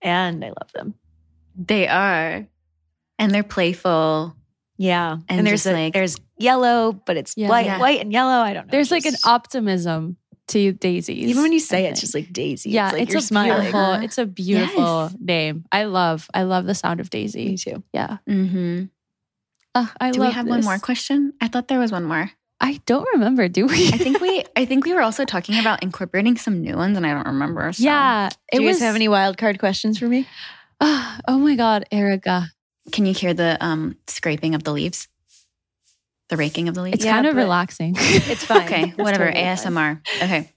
[0.00, 0.94] And I love them.
[1.56, 2.46] They are.
[3.18, 4.36] And they're playful.
[4.78, 5.12] Yeah.
[5.28, 7.48] And And, there's a, like- there's yellow, but it's Yeah.
[7.48, 7.78] white, Yeah.
[7.80, 8.40] white and yellow.
[8.42, 8.70] I don't know.
[8.70, 10.16] There's like an optimism
[10.48, 11.28] to daisies.
[11.30, 12.70] even when you say it, it's just like daisy.
[12.70, 13.56] yeah, it's like it's you're a smiling.
[13.62, 13.80] beautiful.
[13.80, 14.02] Uh-huh.
[14.04, 15.16] It's a beautiful Yes.
[15.18, 15.64] name.
[15.72, 16.28] I love.
[16.32, 17.46] I love the sound of daisy.
[17.48, 17.82] Me too.
[17.92, 18.18] Yeah.
[18.28, 18.84] Mm-hmm.
[19.74, 21.32] Uh, I Do love we have one more question?
[21.40, 22.30] I thought there was one more.
[22.60, 23.88] I don't remember, do we?
[23.88, 27.06] I think we I think we were also talking about incorporating some new ones and
[27.06, 27.72] I don't remember.
[27.72, 27.82] So.
[27.84, 28.30] yeah.
[28.52, 30.26] Do you guys have any wild card questions for me?
[30.80, 32.48] Ah, oh my God, Erica.
[32.92, 35.08] Can you hear the um scraping of the leaves?
[36.28, 36.96] The raking of the leaves?
[36.96, 37.94] It's Yeah, kind of relaxing.
[37.98, 38.62] It's fine.
[38.62, 39.26] Okay, whatever.
[39.26, 39.56] totally fine.
[39.56, 40.00] ASMR.
[40.22, 40.52] Okay.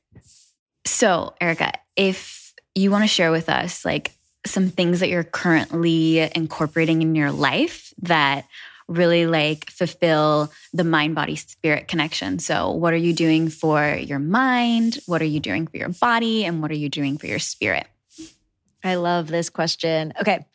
[0.86, 4.14] So, Erica, if you want to share with us like
[4.46, 8.46] some things that you're currently incorporating in your life that
[8.90, 12.40] really like fulfill the mind body spirit connection.
[12.40, 15.00] So, what are you doing for your mind?
[15.06, 16.44] What are you doing for your body?
[16.44, 17.88] And what are you doing for your spirit?
[18.84, 20.14] I love this question.
[20.20, 20.46] Okay.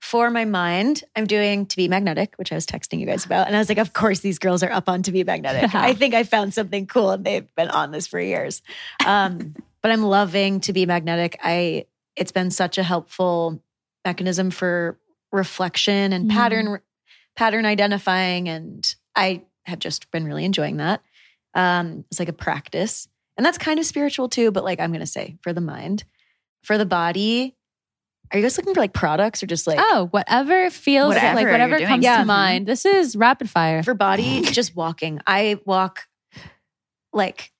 [0.00, 3.46] For my mind, I'm doing To Be Magnetic, which I was texting you guys about.
[3.46, 5.74] And I was like, of course, these girls are up on To Be Magnetic.
[5.74, 8.62] I think I found something cool and they've been on this for years.
[9.04, 11.38] Um, but I'm loving To Be Magnetic.
[11.42, 13.62] I it's been such a helpful
[14.04, 14.98] mechanism for
[15.32, 16.80] reflection and Mm.
[17.36, 18.48] Pattern pattern identifying.
[18.48, 21.02] And I have just been really enjoying that.
[21.54, 23.08] Um, it's like a practice.
[23.36, 26.04] And that's kind of spiritual too, but like I'm gonna say for the mind.
[26.62, 27.54] For the body,
[28.32, 31.46] are you guys looking for like products or just like oh, whatever feels Whatever like
[31.46, 32.18] whatever comes Yeah.
[32.20, 32.66] to mind.
[32.66, 33.82] This is rapid fire.
[33.84, 35.20] for body, just walking.
[35.26, 36.08] I walk
[37.12, 37.52] like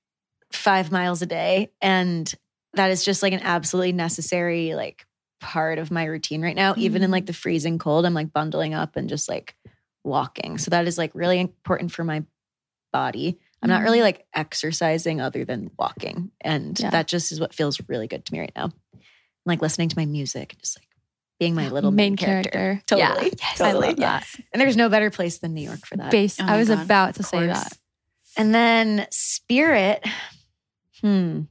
[0.51, 2.31] five miles a day, and
[2.73, 5.05] that is just like an absolutely necessary like
[5.39, 6.73] part of my routine right now.
[6.77, 9.55] Even in like the freezing cold, I'm like bundling up and just like
[10.03, 10.57] walking.
[10.57, 12.23] So that is like really important for my
[12.91, 13.39] body.
[13.61, 16.91] I'm not really like exercising other than walking, and Yeah.
[16.91, 18.65] that just is what feels really good to me right now.
[18.65, 19.01] I'm
[19.45, 20.87] like listening to my music, just like
[21.39, 22.81] being my little main, character.
[22.85, 23.33] Totally, Yeah.
[23.39, 23.85] Yes, totally.
[23.85, 24.27] I love that.
[24.53, 26.11] And there's no better place than New York for that.
[26.11, 26.39] Base.
[26.39, 27.73] Oh I was God, about to say that.
[28.37, 30.05] And then spirit,
[31.01, 31.41] hmm.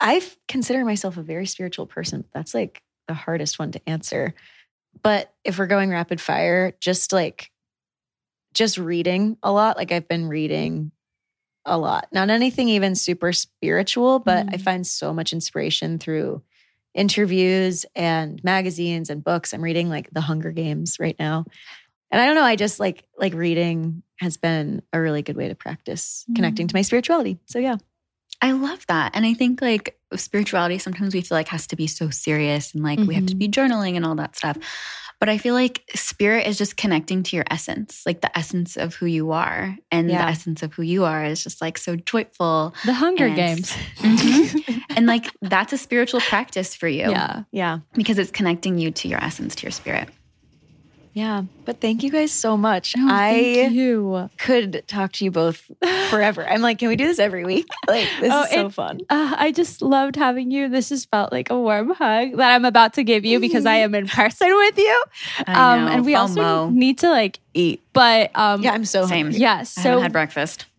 [0.00, 2.22] I consider myself a very spiritual person.
[2.22, 4.34] but That's like the hardest one to answer.
[5.02, 7.50] But if we're going rapid fire, just like
[8.54, 9.76] just reading a lot.
[9.76, 10.92] Like I've been reading
[11.64, 12.08] a lot.
[12.12, 14.60] Not anything even super spiritual, but I Mm.
[14.62, 16.42] find so much inspiration through
[16.94, 19.52] interviews and magazines and books.
[19.52, 21.44] I'm reading like The Hunger Games right now.
[22.10, 25.48] And I don't know, I just like like reading has been a really good way
[25.48, 27.38] to practice connecting to my spirituality.
[27.46, 27.76] So yeah.
[28.40, 29.14] I love that.
[29.14, 32.82] And I think like spirituality sometimes we feel like has to be so serious and
[32.82, 34.56] like we have to be journaling and all that stuff.
[35.20, 38.94] But I feel like spirit is just connecting to your essence, like the essence of
[38.94, 39.76] who you are.
[39.90, 40.18] And Yeah.
[40.24, 42.72] the essence of who you are is just like so joyful.
[42.86, 43.72] The Hunger And- Games.
[43.98, 44.82] Mhm.
[44.96, 47.42] and like that's a spiritual practice for you Yeah.
[47.50, 47.78] Yeah.
[47.94, 50.08] because it's connecting you to your essence, to your spirit.
[51.18, 51.42] Yeah.
[51.64, 52.94] But thank you guys so much.
[52.96, 55.68] Oh, I could talk to you both
[56.10, 56.46] forever.
[56.48, 57.66] I'm like, can we do this every week?
[57.88, 59.00] Like this Oh, is so it- fun.
[59.10, 60.68] Uh, I just loved having you.
[60.68, 63.76] This has felt like a warm hug that I'm about to give you because I
[63.76, 65.04] am in person with you.
[65.46, 69.26] I Um, and we also need to like eat, but um, Yeah, I'm so Same.
[69.26, 69.40] hungry.
[69.40, 69.76] yes.
[69.76, 70.66] I haven't So had breakfast.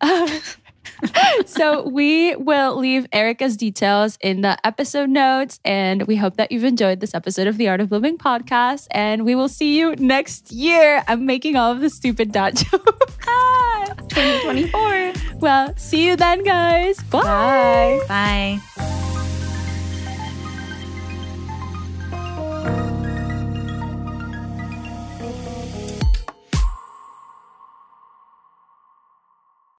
[1.46, 6.64] so we will leave Erica's details in the episode notes, and we hope that you've
[6.64, 8.86] enjoyed this episode of the Art of Living podcast.
[8.90, 11.02] And we will see you next year.
[11.08, 13.16] I'm making all of the stupid dot jokes.
[13.26, 13.94] Ah.
[14.08, 15.38] 2024.
[15.40, 17.00] well, see you then, guys.
[17.04, 18.00] Bye.
[18.08, 18.60] Bye.
[18.76, 19.09] Bye.